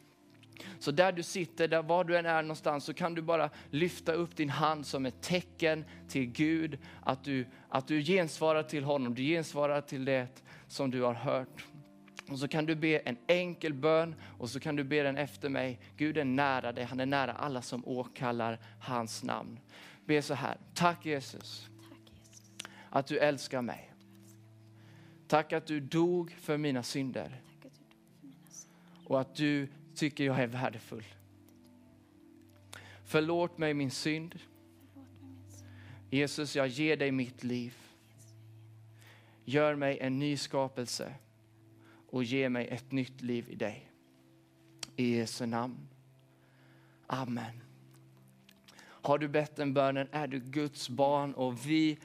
Så 0.79 0.91
där 0.91 1.11
du 1.11 1.23
sitter, 1.23 1.67
där 1.67 1.83
var 1.83 2.03
du 2.03 2.17
än 2.17 2.25
är 2.25 2.41
någonstans, 2.41 2.83
så 2.83 2.93
kan 2.93 3.15
du 3.15 3.21
bara 3.21 3.49
lyfta 3.69 4.13
upp 4.13 4.35
din 4.35 4.49
hand 4.49 4.85
som 4.85 5.05
ett 5.05 5.21
tecken 5.21 5.85
till 6.07 6.25
Gud, 6.25 6.77
att 7.01 7.23
du, 7.23 7.47
att 7.69 7.87
du 7.87 8.03
gensvarar 8.03 8.63
till 8.63 8.83
honom, 8.83 9.15
du 9.15 9.23
gensvarar 9.23 9.81
till 9.81 10.05
det 10.05 10.27
som 10.67 10.91
du 10.91 11.01
har 11.01 11.13
hört. 11.13 11.65
Och 12.31 12.39
så 12.39 12.47
kan 12.47 12.65
du 12.65 12.75
be 12.75 12.97
en 12.97 13.17
enkel 13.27 13.73
bön 13.73 14.15
och 14.37 14.49
så 14.49 14.59
kan 14.59 14.75
du 14.75 14.83
be 14.83 15.03
den 15.03 15.17
efter 15.17 15.49
mig. 15.49 15.79
Gud 15.97 16.17
är 16.17 16.25
nära 16.25 16.71
dig, 16.71 16.83
han 16.83 16.99
är 16.99 17.05
nära 17.05 17.33
alla 17.33 17.61
som 17.61 17.87
åkallar 17.87 18.59
hans 18.79 19.23
namn. 19.23 19.59
Be 20.05 20.21
så 20.21 20.33
här, 20.33 20.57
tack 20.73 21.05
Jesus, 21.05 21.69
att 22.89 23.07
du 23.07 23.19
älskar 23.19 23.61
mig. 23.61 23.93
Tack 25.27 25.53
att 25.53 25.65
du 25.65 25.79
dog 25.79 26.31
för 26.31 26.57
mina 26.57 26.83
synder. 26.83 27.41
Och 29.05 29.21
att 29.21 29.35
du 29.35 29.67
tycker 29.95 30.23
jag 30.23 30.39
är 30.39 30.47
värdefull. 30.47 31.05
Förlåt 33.05 33.57
mig 33.57 33.73
min 33.73 33.91
synd. 33.91 34.39
Jesus, 36.09 36.55
jag 36.55 36.67
ger 36.67 36.97
dig 36.97 37.11
mitt 37.11 37.43
liv. 37.43 37.77
Gör 39.45 39.75
mig 39.75 39.99
en 39.99 40.19
ny 40.19 40.37
skapelse 40.37 41.15
och 42.09 42.23
ge 42.23 42.49
mig 42.49 42.67
ett 42.67 42.91
nytt 42.91 43.21
liv 43.21 43.49
i 43.49 43.55
dig. 43.55 43.91
I 44.95 45.17
Jesu 45.17 45.45
namn. 45.45 45.87
Amen. 47.07 47.61
Har 48.81 49.17
du 49.17 49.27
bett 49.27 49.55
den 49.55 49.73
bönen 49.73 50.07
är 50.11 50.27
du 50.27 50.39
Guds 50.39 50.89
barn 50.89 51.33
och 51.33 51.67
vi 51.67 51.97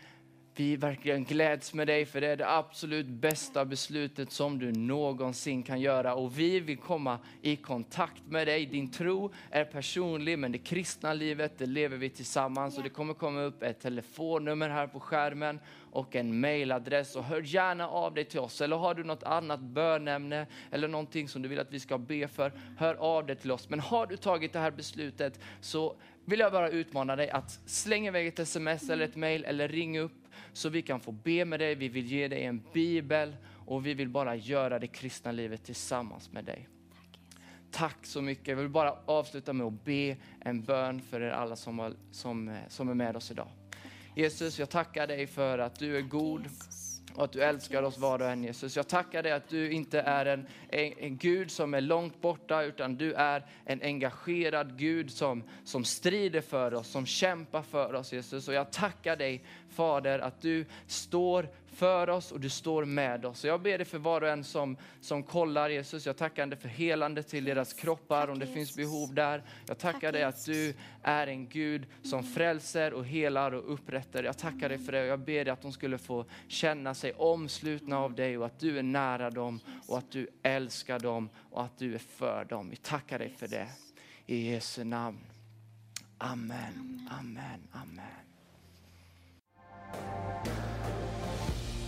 vi 0.56 0.76
verkligen 0.76 1.24
gläds 1.24 1.74
med 1.74 1.86
dig 1.86 2.06
för 2.06 2.20
det 2.20 2.26
är 2.26 2.36
det 2.36 2.50
absolut 2.50 3.06
bästa 3.06 3.64
beslutet 3.64 4.32
som 4.32 4.58
du 4.58 4.72
någonsin 4.72 5.62
kan 5.62 5.80
göra. 5.80 6.14
Och 6.14 6.38
vi 6.38 6.60
vill 6.60 6.76
komma 6.76 7.18
i 7.42 7.56
kontakt 7.56 8.22
med 8.28 8.46
dig. 8.46 8.66
Din 8.66 8.90
tro 8.90 9.32
är 9.50 9.64
personlig 9.64 10.38
men 10.38 10.52
det 10.52 10.58
kristna 10.58 11.12
livet 11.12 11.58
det 11.58 11.66
lever 11.66 11.96
vi 11.96 12.10
tillsammans. 12.10 12.76
Och 12.76 12.82
det 12.82 12.88
kommer 12.88 13.14
komma 13.14 13.40
upp 13.40 13.62
ett 13.62 13.80
telefonnummer 13.80 14.68
här 14.68 14.86
på 14.86 15.00
skärmen 15.00 15.60
och 15.92 16.16
en 16.16 16.40
mailadress. 16.40 17.16
Och 17.16 17.24
hör 17.24 17.40
gärna 17.40 17.88
av 17.88 18.14
dig 18.14 18.24
till 18.24 18.40
oss. 18.40 18.60
Eller 18.60 18.76
har 18.76 18.94
du 18.94 19.04
något 19.04 19.22
annat 19.22 19.60
bönämne 19.60 20.46
eller 20.70 20.88
någonting 20.88 21.28
som 21.28 21.42
du 21.42 21.48
vill 21.48 21.60
att 21.60 21.72
vi 21.72 21.80
ska 21.80 21.98
be 21.98 22.28
för, 22.28 22.52
hör 22.78 22.94
av 22.94 23.26
dig 23.26 23.36
till 23.36 23.52
oss. 23.52 23.68
Men 23.68 23.80
har 23.80 24.06
du 24.06 24.16
tagit 24.16 24.52
det 24.52 24.58
här 24.58 24.70
beslutet 24.70 25.40
så 25.60 25.96
vill 26.24 26.40
jag 26.40 26.52
bara 26.52 26.70
utmana 26.70 27.16
dig 27.16 27.30
att 27.30 27.60
slänga 27.66 28.08
iväg 28.08 28.26
ett 28.26 28.38
sms 28.38 28.90
eller 28.90 29.04
ett 29.04 29.16
mail 29.16 29.44
eller 29.44 29.68
ring 29.68 29.98
upp 29.98 30.12
så 30.52 30.68
vi 30.68 30.82
kan 30.82 31.00
få 31.00 31.12
be 31.12 31.44
med 31.44 31.60
dig. 31.60 31.74
Vi 31.74 31.88
vill 31.88 32.06
ge 32.06 32.28
dig 32.28 32.44
en 32.44 32.62
bibel 32.72 33.36
och 33.66 33.86
vi 33.86 33.94
vill 33.94 34.08
bara 34.08 34.36
göra 34.36 34.78
det 34.78 34.86
kristna 34.86 35.32
livet 35.32 35.64
tillsammans 35.64 36.32
med 36.32 36.44
dig. 36.44 36.68
Tack 37.70 38.06
så 38.06 38.22
mycket. 38.22 38.48
Jag 38.48 38.56
vill 38.56 38.68
bara 38.68 38.94
avsluta 39.04 39.52
med 39.52 39.66
att 39.66 39.84
be 39.84 40.16
en 40.40 40.62
bön 40.62 41.02
för 41.02 41.20
er 41.20 41.30
alla 41.30 41.56
som, 41.56 41.94
som, 42.10 42.48
eh, 42.48 42.54
som 42.68 42.88
är 42.88 42.94
med 42.94 43.16
oss 43.16 43.30
idag. 43.30 43.48
Jesus, 44.14 44.58
jag 44.58 44.70
tackar 44.70 45.06
dig 45.06 45.26
för 45.26 45.58
att 45.58 45.78
du 45.78 45.96
är 45.96 46.00
god 46.00 46.44
och 47.16 47.24
att 47.24 47.32
du 47.32 47.42
älskar 47.42 47.82
oss 47.82 47.98
var 47.98 48.22
och 48.22 48.30
en 48.30 48.44
Jesus. 48.44 48.76
Jag 48.76 48.88
tackar 48.88 49.22
dig 49.22 49.32
att 49.32 49.48
du 49.48 49.70
inte 49.70 50.00
är 50.00 50.26
en, 50.26 50.46
en, 50.68 50.92
en, 50.98 51.16
Gud 51.16 51.50
som 51.50 51.74
är 51.74 51.80
långt 51.80 52.20
borta 52.20 52.62
utan 52.62 52.96
du 52.96 53.12
är 53.12 53.46
en 53.64 53.82
engagerad 53.82 54.78
Gud 54.78 55.10
som, 55.10 55.42
som 55.64 55.84
strider 55.84 56.40
för 56.40 56.74
oss, 56.74 56.88
som 56.88 57.06
kämpar 57.06 57.62
för 57.62 57.94
oss 57.94 58.12
Jesus. 58.12 58.48
Och 58.48 58.54
jag 58.54 58.70
tackar 58.70 59.16
dig 59.16 59.44
Fader 59.70 60.18
att 60.18 60.40
du 60.40 60.64
står 60.86 61.48
för 61.76 62.08
oss 62.08 62.32
och 62.32 62.40
du 62.40 62.48
står 62.48 62.84
med 62.84 63.24
oss. 63.24 63.44
jag 63.44 63.62
ber 63.62 63.78
dig 63.78 63.86
för 63.86 63.98
var 63.98 64.20
och 64.20 64.28
en 64.28 64.44
som, 64.44 64.76
som 65.00 65.22
kollar 65.22 65.68
Jesus. 65.68 66.06
Jag 66.06 66.16
tackar 66.16 66.46
dig 66.46 66.58
för 66.58 66.68
helande 66.68 67.22
till 67.22 67.44
deras 67.44 67.72
kroppar 67.72 68.28
om 68.28 68.38
det 68.38 68.46
finns 68.46 68.76
behov 68.76 69.14
där. 69.14 69.42
Jag 69.66 69.78
tackar 69.78 70.12
dig 70.12 70.22
att 70.22 70.44
du 70.44 70.74
är 71.02 71.26
en 71.26 71.48
Gud 71.48 71.86
som 72.02 72.22
frälser 72.22 72.92
och 72.92 73.04
helar 73.04 73.52
och 73.52 73.72
upprättar. 73.72 74.22
Jag 74.22 74.38
tackar 74.38 74.68
dig 74.68 74.78
för 74.78 74.92
det 74.92 75.00
och 75.00 75.06
jag 75.06 75.20
ber 75.20 75.44
dig 75.44 75.48
att 75.48 75.62
de 75.62 75.72
skulle 75.72 75.98
få 75.98 76.24
känna 76.48 76.94
sig 76.94 77.12
omslutna 77.12 77.98
av 77.98 78.14
dig 78.14 78.38
och 78.38 78.46
att 78.46 78.60
du 78.60 78.78
är 78.78 78.82
nära 78.82 79.30
dem 79.30 79.60
och 79.86 79.98
att 79.98 80.10
du 80.10 80.28
älskar 80.42 80.98
dem 80.98 81.28
och 81.50 81.64
att 81.64 81.78
du 81.78 81.94
är 81.94 81.98
för 81.98 82.44
dem. 82.44 82.70
Vi 82.70 82.76
tackar 82.76 83.18
dig 83.18 83.34
för 83.38 83.48
det. 83.48 83.68
I 84.26 84.50
Jesu 84.50 84.84
namn. 84.84 85.18
Amen, 86.18 87.08
amen, 87.10 87.68
amen. 87.72 88.25